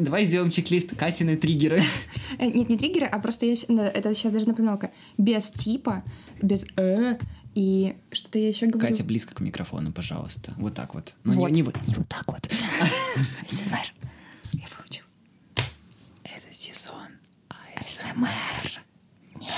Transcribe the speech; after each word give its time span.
Давай 0.00 0.24
сделаем 0.24 0.50
чек-лист 0.50 0.96
Катины 0.96 1.36
триггеры. 1.36 1.82
Э, 2.38 2.46
Нет, 2.46 2.68
не 2.68 2.78
триггеры, 2.78 3.06
а 3.06 3.18
просто 3.20 3.46
есть... 3.46 3.64
Это 3.68 4.14
сейчас 4.14 4.32
даже 4.32 4.48
напоминалка. 4.48 4.90
Без 5.18 5.44
типа, 5.50 6.02
без 6.40 6.64
«э», 6.76 7.18
и 7.54 7.96
что-то 8.12 8.38
я 8.38 8.48
еще 8.48 8.66
говорю. 8.66 8.88
Катя, 8.88 9.04
близко 9.04 9.34
к 9.34 9.40
микрофону, 9.40 9.92
пожалуйста. 9.92 10.54
Вот 10.56 10.74
так 10.74 10.94
вот. 10.94 11.14
Ну, 11.24 11.34
Вот. 11.34 11.48
не, 11.48 11.56
не, 11.56 11.62
вот, 11.64 11.76
не 11.86 11.94
вот 11.94 12.08
так 12.08 12.24
вот. 12.28 12.48
СМР. 13.48 13.92
Я 14.52 14.66
выучу. 14.78 15.04
Это 16.22 16.52
сезон 16.54 17.08
АСМР. 17.48 18.82
Нет. 19.40 19.50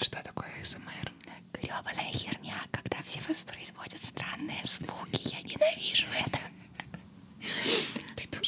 Что 0.00 0.22
такое 0.22 0.48
АСМР? 0.60 1.12
Гребаная 1.52 2.12
херня, 2.12 2.54
когда 2.70 2.98
все 3.04 3.20
воспроизводят 3.28 4.00
странные 4.04 4.60
звуки. 4.64 5.28
Я 5.34 5.42
ненавижу 5.42 6.06
это. 6.26 6.38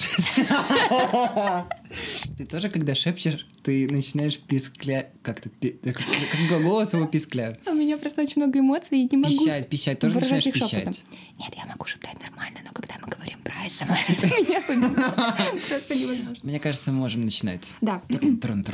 Ты 2.37 2.47
тоже... 2.47 2.71
Когда 2.71 2.95
шепчешь, 2.95 3.47
ты 3.63 3.89
начинаешь 3.91 4.39
писклять... 4.39 5.11
Как 5.23 5.41
то 5.41 5.51
Как, 5.51 6.63
голос 6.63 6.95
его 6.95 7.07
пискляет. 7.07 7.61
У 7.67 7.75
меня 7.75 7.99
просто 7.99 8.23
очень 8.23 8.43
много 8.43 8.59
эмоций, 8.59 9.01
и 9.01 9.09
не 9.11 9.19
могу 9.19 9.37
Пищать, 9.37 9.69
пищать. 9.69 9.99
Тоже 9.99 10.19
начинаешь 10.19 10.45
пищать. 10.45 11.05
Нет, 11.39 11.53
я 11.57 11.67
могу 11.67 11.85
шептать 11.87 12.19
нормально, 12.21 12.61
но 12.65 12.71
когда 12.73 12.95
мы 13.01 13.09
говорим 13.09 13.39
про 13.43 13.55
АСМР, 13.67 13.89
меня 13.89 14.61
выбивает. 14.69 15.63
просто 15.69 15.95
невозможно. 15.95 16.41
Мне 16.43 16.61
кажется, 16.61 16.93
мы 16.93 16.99
можем 16.99 17.25
начинать. 17.25 17.73
Да. 17.81 18.03
Трон, 18.41 18.65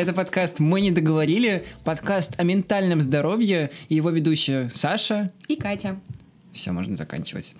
это 0.00 0.12
подкаст 0.12 0.60
«Мы 0.60 0.80
не 0.80 0.92
договорили», 0.92 1.64
подкаст 1.82 2.38
о 2.38 2.44
ментальном 2.44 3.02
здоровье, 3.02 3.70
и 3.88 3.96
его 3.96 4.10
ведущая 4.10 4.70
Саша. 4.72 5.32
И 5.48 5.56
Катя. 5.56 5.98
Все, 6.52 6.70
можно 6.70 6.96
заканчивать. 6.96 7.54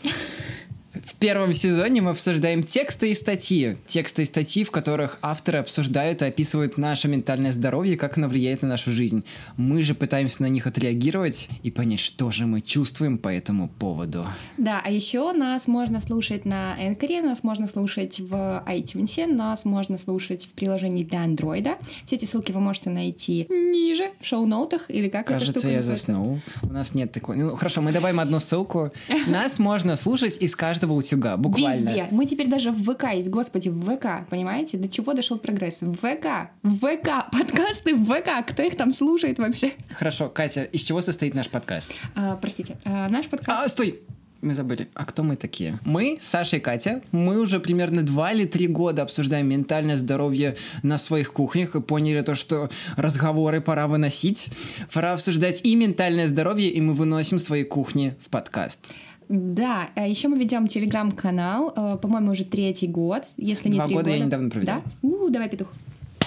В 1.09 1.14
первом 1.14 1.55
сезоне 1.55 2.03
мы 2.03 2.11
обсуждаем 2.11 2.62
тексты 2.62 3.11
и 3.11 3.14
статьи. 3.14 3.78
Тексты 3.87 4.23
и 4.23 4.25
статьи, 4.27 4.62
в 4.62 4.70
которых 4.70 5.19
авторы 5.23 5.59
обсуждают 5.59 6.20
и 6.20 6.27
описывают 6.27 6.77
наше 6.77 7.09
ментальное 7.09 7.50
здоровье, 7.50 7.97
как 7.97 8.19
оно 8.19 8.28
влияет 8.28 8.61
на 8.61 8.69
нашу 8.69 8.92
жизнь. 8.92 9.25
Мы 9.56 9.83
же 9.83 9.95
пытаемся 9.95 10.42
на 10.42 10.50
них 10.50 10.67
отреагировать 10.67 11.48
и 11.62 11.70
понять, 11.70 12.00
что 12.00 12.31
же 12.31 12.45
мы 12.45 12.61
чувствуем 12.61 13.17
по 13.17 13.28
этому 13.28 13.69
поводу. 13.69 14.27
Да, 14.59 14.83
а 14.84 14.91
еще 14.91 15.33
нас 15.33 15.67
можно 15.67 16.03
слушать 16.03 16.45
на 16.45 16.77
Энкоре, 16.78 17.22
нас 17.22 17.43
можно 17.43 17.69
слушать 17.69 18.20
в 18.20 18.62
iTunes, 18.69 19.27
нас 19.27 19.65
можно 19.65 19.97
слушать 19.97 20.45
в 20.45 20.50
приложении 20.50 21.05
для 21.05 21.22
андроида. 21.22 21.78
Все 22.05 22.17
эти 22.17 22.27
ссылки 22.27 22.53
вы 22.53 22.61
можете 22.61 22.91
найти 22.91 23.47
ниже, 23.48 24.11
в 24.20 24.27
шоу-ноутах, 24.27 24.91
или 24.91 25.09
как 25.09 25.31
эта 25.31 25.39
Кажется, 25.39 25.59
штука 25.59 25.72
я 25.72 25.83
заснул. 25.83 26.41
У 26.62 26.69
нас 26.69 26.95
нет 26.95 27.12
такой... 27.12 27.39
Ну, 27.39 27.56
хорошо, 27.56 27.81
мы 27.81 27.93
добавим 27.93 28.20
одну 28.20 28.39
ссылку. 28.41 28.93
Нас 29.27 29.59
можно 29.59 29.97
слушать 29.97 30.37
из 30.41 30.55
каждого 30.55 30.97
утюга, 30.98 31.36
буквально. 31.36 31.88
Везде. 31.88 32.08
Мы 32.10 32.27
теперь 32.27 32.48
даже 32.48 32.70
в 32.70 32.82
ВК 32.82 33.14
есть. 33.14 33.28
Господи, 33.28 33.68
в 33.68 33.80
ВК, 33.80 34.28
понимаете? 34.28 34.77
До 34.77 34.88
чего 34.88 35.14
дошел 35.14 35.38
прогресс? 35.38 35.82
В 35.82 35.94
ВК, 35.94 36.50
в 36.62 36.78
ВК, 36.78 37.30
подкасты 37.32 37.94
в 37.94 38.04
ВК. 38.04 38.46
Кто 38.46 38.62
их 38.62 38.77
там 38.77 38.92
слушает 38.92 39.38
вообще? 39.38 39.72
Хорошо, 39.91 40.28
Катя, 40.28 40.64
из 40.64 40.82
чего 40.82 41.00
состоит 41.00 41.34
наш 41.34 41.48
подкаст? 41.48 41.92
А, 42.14 42.36
простите, 42.36 42.76
а, 42.84 43.08
наш 43.08 43.26
подкаст... 43.26 43.64
А, 43.64 43.69
стой! 43.69 44.00
Мы 44.41 44.54
забыли. 44.54 44.88
А 44.94 45.04
кто 45.04 45.24
мы 45.24 45.34
такие? 45.34 45.80
Мы, 45.84 46.16
Саша 46.20 46.58
и 46.58 46.60
Катя, 46.60 47.02
мы 47.10 47.41
уже 47.41 47.58
примерно 47.58 48.04
два 48.04 48.32
или 48.32 48.44
три 48.46 48.69
года 48.69 49.02
обсуждаем 49.02 49.48
ментальное 49.48 49.96
здоровье 49.96 50.56
на 50.84 50.96
своих 50.96 51.32
кухнях 51.32 51.74
и 51.74 51.80
поняли 51.80 52.22
то, 52.22 52.36
что 52.36 52.70
разговоры 52.96 53.60
пора 53.60 53.88
выносить. 53.88 54.48
Пора 54.92 55.14
обсуждать 55.14 55.64
и 55.64 55.74
ментальное 55.74 56.28
здоровье, 56.28 56.70
и 56.70 56.80
мы 56.80 56.94
выносим 56.94 57.41
свои 57.41 57.64
кухни 57.64 58.14
в 58.20 58.30
подкаст. 58.30 58.86
Да, 59.28 59.91
а 59.94 60.06
еще 60.06 60.28
мы 60.28 60.39
ведем 60.39 60.69
телеграм-канал, 60.69 61.72
э, 61.77 61.99
по-моему, 62.00 62.33
уже 62.33 62.44
третий 62.44 62.87
год, 62.87 63.25
если 63.37 63.69
не 63.69 63.77
Два 63.77 63.87
три 63.87 63.94
года 63.94 64.11
я 64.11 64.25
недавно 64.25 64.49
провел. 64.49 64.66
Да? 64.66 64.83
У, 65.03 65.28
давай, 65.28 65.50
петух. 65.50 65.69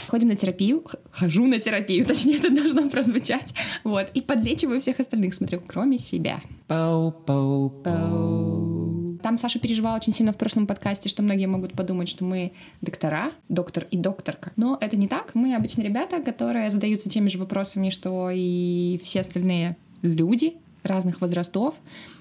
Ходим 0.08 0.28
на 0.28 0.36
терапию, 0.36 0.84
хожу 1.10 1.48
на 1.48 1.58
терапию, 1.60 2.06
точнее, 2.08 2.38
это 2.38 2.54
должно 2.54 2.90
прозвучать. 2.90 3.54
Вот, 3.84 4.12
и 4.14 4.22
подлечиваю 4.22 4.80
всех 4.82 5.00
остальных, 5.00 5.34
смотрю, 5.34 5.62
кроме 5.66 5.98
себя. 5.98 6.42
Пау-пау-пау. 6.68 9.18
Там 9.24 9.38
Саша 9.38 9.60
переживала 9.60 9.98
очень 9.98 10.14
сильно 10.14 10.34
в 10.34 10.38
прошлом 10.38 10.68
подкасте, 10.68 11.10
что 11.10 11.24
многие 11.24 11.46
могут 11.46 11.74
подумать, 11.74 12.10
что 12.10 12.24
мы 12.24 12.52
доктора, 12.82 13.32
доктор 13.50 13.88
и 13.90 13.98
докторка. 13.98 14.52
Но 14.56 14.78
это 14.82 14.98
не 14.98 15.08
так. 15.08 15.32
Мы 15.34 15.56
обычно 15.56 15.82
ребята, 15.82 16.22
которые 16.22 16.70
задаются 16.72 17.10
теми 17.10 17.30
же 17.30 17.38
вопросами, 17.38 17.90
что 17.90 18.30
и 18.34 19.00
все 19.04 19.22
остальные 19.22 19.78
люди 20.02 20.56
разных 20.84 21.22
возрастов. 21.22 21.76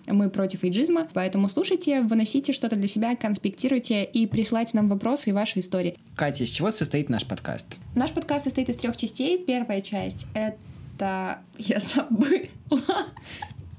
Мы 0.06 0.31
против 0.31 0.65
эйджизма, 0.65 1.09
поэтому 1.12 1.48
слушайте, 1.48 2.03
выносите 2.03 2.53
что-то 2.53 2.76
для 2.76 2.88
себя, 2.88 3.16
конспектируйте 3.16 4.04
и 4.04 4.26
присылайте 4.26 4.76
нам 4.76 4.88
вопросы 4.88 5.31
и 5.31 5.32
ваши 5.32 5.60
истории. 5.60 5.97
Катя, 6.16 6.44
из 6.44 6.50
чего 6.50 6.71
состоит 6.71 7.09
наш 7.09 7.26
подкаст? 7.26 7.78
Наш 7.94 8.12
подкаст 8.12 8.44
состоит 8.44 8.69
из 8.69 8.76
трех 8.76 8.97
частей. 8.97 9.38
Первая 9.38 9.81
часть— 9.81 10.26
это... 10.34 11.38
Я 11.59 11.81
забыла. 11.81 13.06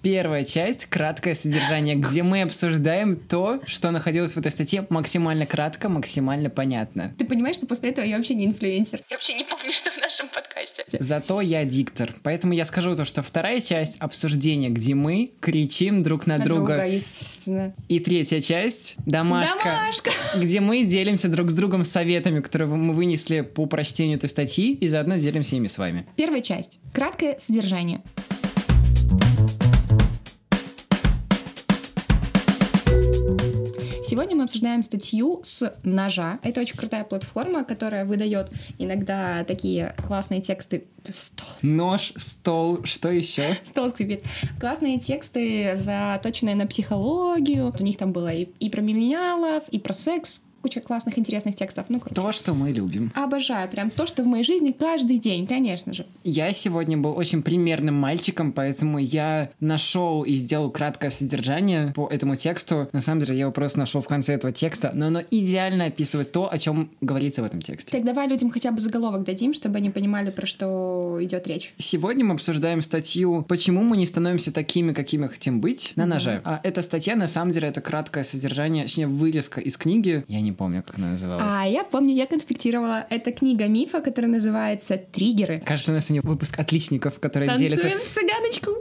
Первая 0.02 0.44
часть— 0.44 0.86
краткое 0.90 1.36
содержание, 1.36 1.96
где 1.96 2.24
мы 2.24 2.42
обсуждаем 2.42 3.16
то, 3.16 3.60
что 3.68 3.92
находилось 3.92 4.34
в 4.34 4.38
этой 4.38 4.52
статье 4.52 4.86
максимально 4.90 5.46
кратко, 5.46 5.90
максимально 5.90 6.50
понятно. 6.50 7.14
Ты 7.20 7.26
понимаешь, 7.26 7.58
что 7.58 7.68
после 7.68 7.90
этого 7.92 8.04
я 8.04 8.18
вообще 8.18 8.34
не 8.34 8.46
инфлюенсер? 8.46 9.02
Я 9.10 9.18
вообще 9.18 9.34
не 9.36 9.44
помню, 9.44 9.72
что 9.72 9.92
в 9.92 9.98
нашем 9.98 10.28
подкасте. 10.30 10.86
Зато 11.00 11.42
я 11.42 11.66
диктор. 11.66 12.16
Поэтому 12.24 12.54
я 12.54 12.66
скажу 12.66 12.96
то, 12.96 13.06
что 13.06 13.22
вторая 13.22 13.62
часть 13.62 13.98
обсуждения, 14.00 14.70
где 14.70 14.96
мы 14.96 15.32
кричим 15.40 16.02
друг 16.02 16.26
на, 16.26 16.38
На 16.38 16.44
друга. 16.46 16.74
друга, 16.78 16.88
естественно. 16.88 17.74
И 17.88 18.00
третья 18.00 18.40
часть 18.40 18.96
домашка, 19.06 19.60
Домашка! 19.64 20.12
где 20.38 20.62
мы 20.62 20.84
делимся 20.84 21.28
друг 21.28 21.52
с 21.52 21.54
другом 21.54 21.84
советами, 21.84 22.40
которые 22.42 22.68
мы 22.70 22.94
вынесли 22.94 23.42
по 23.42 23.68
прочтению 23.68 24.18
этой 24.18 24.30
статьи, 24.30 24.74
и 24.74 24.88
заодно 24.88 25.18
делимся 25.18 25.56
ими 25.58 25.68
с 25.68 25.78
вами. 25.78 26.08
Первая 26.16 26.42
часть. 26.42 26.80
Краткое 26.92 27.36
содержание. 27.38 28.02
Сегодня 34.12 34.36
мы 34.36 34.44
обсуждаем 34.44 34.84
статью 34.84 35.40
с 35.46 35.74
ножа. 35.84 36.40
Это 36.44 36.60
очень 36.60 36.76
крутая 36.76 37.06
платформа, 37.06 37.64
которая 37.64 38.04
выдает 38.04 38.52
иногда 38.78 39.46
такие 39.46 39.96
классные 40.06 40.42
тексты. 40.42 40.84
Стол. 41.10 41.48
Нож, 41.62 42.12
стол, 42.18 42.84
что 42.84 43.10
еще? 43.10 43.46
Стол 43.64 43.90
скрипит. 43.92 44.26
Классные 44.60 45.00
тексты, 45.00 45.78
заточенные 45.78 46.56
на 46.56 46.68
психологию. 46.68 47.74
У 47.80 47.84
них 47.84 47.96
там 47.96 48.12
было 48.12 48.34
и, 48.34 48.50
и 48.60 48.70
про 48.70 48.82
миллениалов, 48.82 49.64
и 49.70 49.80
про 49.80 49.94
секс. 49.94 50.44
Куча 50.62 50.80
классных, 50.82 51.18
интересных 51.18 51.56
текстов. 51.56 51.88
Ну, 51.90 52.00
короче. 52.00 52.16
То, 52.16 52.32
что 52.32 52.54
мы 52.54 52.72
любим. 52.72 53.12
Обожаю. 53.16 53.68
Прям 53.70 53.90
то, 53.90 54.06
что 54.06 54.24
в 54.24 54.28
моей 54.28 54.44
жизни 54.44 54.72
каждый 54.72 55.18
день, 55.18 55.48
конечно 55.48 55.94
же. 55.94 56.06
Я 56.24 56.52
сегодня 56.54 56.98
был 56.98 57.18
очень 57.18 57.42
примерным 57.42 57.96
мальчиком, 57.96 58.52
поэтому 58.52 59.00
я 59.00 59.50
нашел 59.60 60.24
и 60.24 60.34
сделал 60.36 60.70
краткое 60.70 61.10
содержание 61.10 61.94
по 61.96 62.08
этому 62.08 62.36
тексту. 62.36 62.90
На 62.94 63.02
самом 63.02 63.22
деле, 63.22 63.38
я 63.38 63.42
его 63.42 63.52
просто 63.52 63.80
нашел 63.80 64.02
в 64.02 64.08
конце 64.08 64.34
этого 64.36 64.54
текста, 64.54 64.92
но 64.94 65.08
оно 65.08 65.22
идеально 65.32 65.86
описывает 65.86 66.32
то, 66.32 66.52
о 66.52 66.58
чем 66.58 66.92
говорится 67.02 67.42
в 67.42 67.46
этом 67.46 67.62
тексте. 67.62 67.92
Так 67.92 68.06
давай 68.06 68.28
людям 68.28 68.50
хотя 68.50 68.72
бы 68.72 68.80
заголовок 68.80 69.24
дадим, 69.24 69.54
чтобы 69.54 69.78
они 69.78 69.90
понимали, 69.90 70.30
про 70.30 70.46
что 70.46 71.18
идет 71.22 71.48
речь. 71.48 71.74
Сегодня 71.78 72.24
мы 72.24 72.36
обсуждаем 72.36 72.82
статью 72.82 73.44
«Почему 73.48 73.82
мы 73.82 73.98
не 73.98 74.06
становимся 74.06 74.54
такими, 74.54 74.94
какими 74.94 75.28
хотим 75.28 75.60
быть» 75.60 75.94
на 75.96 76.06
ноже. 76.06 76.42
А 76.44 76.60
эта 76.64 76.82
статья, 76.82 77.16
на 77.16 77.28
самом 77.28 77.52
деле, 77.52 77.68
это 77.68 77.82
краткое 77.82 78.24
содержание, 78.24 78.84
точнее, 78.84 79.08
вырезка 79.08 79.60
из 79.60 79.78
книги. 79.78 80.24
Я 80.28 80.42
не 80.42 80.51
помню, 80.54 80.84
как 80.84 80.98
она 80.98 81.12
называлась. 81.12 81.46
А 81.48 81.68
я 81.68 81.84
помню, 81.84 82.14
я 82.16 82.28
конспектировала. 82.28 83.06
Это 83.10 83.32
книга 83.32 83.68
мифа, 83.68 84.02
которая 84.02 84.32
называется 84.32 84.98
«Триггеры». 84.98 85.62
Кажется, 85.66 85.92
у 85.92 85.96
нас 85.96 86.06
сегодня 86.08 86.30
выпуск 86.30 86.60
отличников, 86.60 87.20
которые 87.20 87.58
делятся... 87.58 87.90
Танцуем 87.90 88.10
цыганочку. 88.10 88.72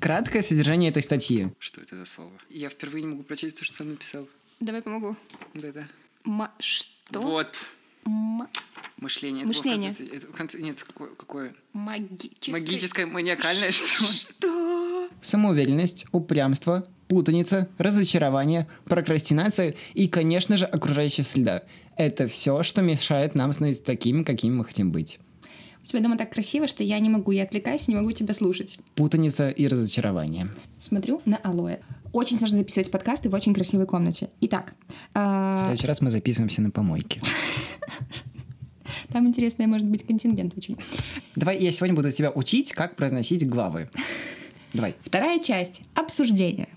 Краткое 0.00 0.42
содержание 0.42 0.90
этой 0.90 1.02
статьи. 1.02 1.48
Что 1.58 1.80
это 1.80 1.96
за 1.96 2.04
слово? 2.06 2.32
Я 2.50 2.68
впервые 2.68 3.02
не 3.02 3.08
могу 3.08 3.22
прочесть 3.24 3.58
то, 3.58 3.64
что 3.64 3.74
сам 3.74 3.90
написал. 3.90 4.28
Давай 4.60 4.82
помогу. 4.82 5.16
Да-да. 5.54 5.88
Ма- 6.24 6.52
что? 6.58 7.20
Вот. 7.20 7.54
Ма- 8.04 8.48
Мышление. 8.98 9.44
Мышление. 9.44 9.90
Это, 9.90 10.02
в 10.02 10.06
конце- 10.08 10.16
это 10.16 10.26
конце- 10.36 10.58
нет, 10.60 10.82
какое, 10.82 11.08
какое? 11.14 11.54
магическое. 11.72 12.52
Магическое, 12.52 13.06
маниакальное, 13.06 13.70
что? 13.72 14.04
Что? 14.04 15.08
Самоуверенность, 15.20 16.06
упрямство, 16.12 16.86
путаница, 17.08 17.68
разочарование, 17.78 18.68
прокрастинация 18.84 19.74
и, 19.94 20.08
конечно 20.08 20.56
же, 20.56 20.66
окружающая 20.66 21.24
среда. 21.24 21.62
Это 21.96 22.28
все, 22.28 22.62
что 22.62 22.82
мешает 22.82 23.34
нам 23.34 23.52
становиться 23.52 23.84
такими, 23.84 24.22
какими 24.22 24.54
мы 24.54 24.64
хотим 24.64 24.92
быть. 24.92 25.18
У 25.82 25.86
тебя 25.86 26.00
дома 26.00 26.18
так 26.18 26.30
красиво, 26.30 26.68
что 26.68 26.82
я 26.82 26.98
не 26.98 27.08
могу, 27.08 27.32
я 27.32 27.44
отвлекаюсь, 27.44 27.88
не 27.88 27.94
могу 27.94 28.12
тебя 28.12 28.34
слушать. 28.34 28.78
Путаница 28.94 29.48
и 29.48 29.66
разочарование. 29.66 30.48
Смотрю 30.78 31.22
на 31.24 31.38
алоэ. 31.38 31.78
Очень 32.12 32.36
сложно 32.38 32.58
записывать 32.58 32.90
подкасты 32.90 33.30
в 33.30 33.34
очень 33.34 33.54
красивой 33.54 33.86
комнате. 33.86 34.28
Итак, 34.42 34.74
В 34.88 34.94
а, 35.14 35.64
следующий 35.64 35.86
раз 35.86 36.00
мы 36.02 36.10
записываемся 36.10 36.60
на 36.60 36.70
помойке. 36.70 37.22
Там 39.12 39.26
интересный 39.26 39.66
может 39.66 39.86
быть 39.86 40.06
контингент 40.06 40.56
очень. 40.56 40.76
Давай 41.36 41.58
я 41.58 41.72
сегодня 41.72 41.96
буду 41.96 42.10
тебя 42.12 42.30
учить, 42.30 42.72
как 42.72 42.96
произносить 42.96 43.48
главы. 43.48 43.88
Давай. 44.74 44.94
Вторая 45.00 45.38
часть— 45.38 45.82
обсуждение. 45.94 46.68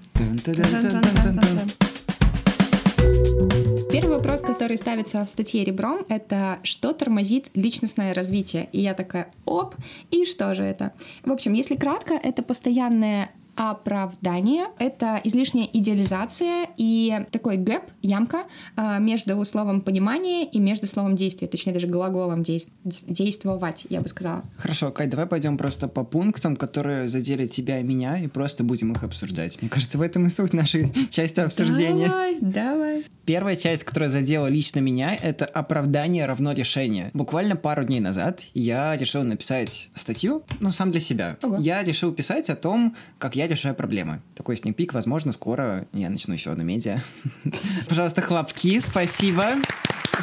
Первый 3.91 4.17
вопрос, 4.17 4.41
который 4.41 4.77
ставится 4.77 5.25
в 5.25 5.29
статье 5.29 5.63
ребром, 5.63 5.99
это 6.09 6.59
что 6.63 6.93
тормозит 6.93 7.49
личностное 7.55 8.13
развитие? 8.13 8.69
И 8.71 8.79
я 8.79 8.93
такая, 8.93 9.31
оп, 9.45 9.75
и 10.11 10.25
что 10.25 10.53
же 10.55 10.63
это? 10.63 10.93
В 11.25 11.31
общем, 11.31 11.53
если 11.53 11.75
кратко, 11.75 12.13
это 12.13 12.43
постоянное 12.43 13.31
оправдание— 13.55 14.65
это 14.79 15.19
излишняя 15.23 15.67
идеализация 15.71 16.67
и 16.77 17.25
такой 17.31 17.57
гэп, 17.57 17.83
ямка 18.01 18.45
а, 18.75 18.99
между 18.99 19.43
словом 19.45 19.81
понимание 19.81 20.45
и 20.45 20.59
между 20.59 20.87
словом 20.87 21.15
действие, 21.15 21.49
точнее 21.49 21.73
даже 21.73 21.87
глаголом 21.87 22.43
действовать, 22.43 23.85
я 23.89 24.01
бы 24.01 24.07
сказала. 24.07 24.43
Хорошо, 24.57 24.91
Кай, 24.91 25.07
давай 25.07 25.25
пойдем 25.25 25.57
просто 25.57 25.87
по 25.87 26.03
пунктам, 26.03 26.55
которые 26.55 27.07
задели 27.07 27.47
тебя 27.47 27.79
и 27.79 27.83
меня, 27.83 28.19
и 28.19 28.27
просто 28.27 28.63
будем 28.63 28.91
их 28.93 29.03
обсуждать. 29.03 29.61
Мне 29.61 29.69
кажется, 29.69 29.97
в 29.97 30.01
этом 30.01 30.25
и 30.25 30.29
суть 30.29 30.53
нашей 30.53 30.91
части 31.11 31.39
обсуждения. 31.39 32.07
Давай, 32.07 32.37
давай. 32.41 33.05
Первая 33.31 33.55
часть, 33.55 33.85
которая 33.85 34.09
задела 34.09 34.47
лично 34.47 34.81
меня, 34.81 35.15
это 35.15 35.45
оправдание 35.45 36.25
равно 36.25 36.51
решение. 36.51 37.11
Буквально 37.13 37.55
пару 37.55 37.85
дней 37.85 38.01
назад 38.01 38.41
я 38.53 38.97
решил 38.97 39.23
написать 39.23 39.87
статью, 39.95 40.43
ну, 40.59 40.73
сам 40.73 40.91
для 40.91 40.99
себя. 40.99 41.37
Ого. 41.41 41.55
Я 41.57 41.81
решил 41.81 42.11
писать 42.11 42.49
о 42.49 42.57
том, 42.57 42.93
как 43.19 43.37
я 43.37 43.47
решаю 43.47 43.73
проблемы. 43.73 44.21
Такой 44.35 44.57
сникпик, 44.57 44.93
возможно, 44.93 45.31
скоро 45.31 45.87
я 45.93 46.09
начну 46.09 46.33
еще 46.33 46.51
одно 46.51 46.65
медиа. 46.65 46.99
Пожалуйста, 47.87 48.21
хлопки, 48.21 48.81
спасибо. 48.81 49.53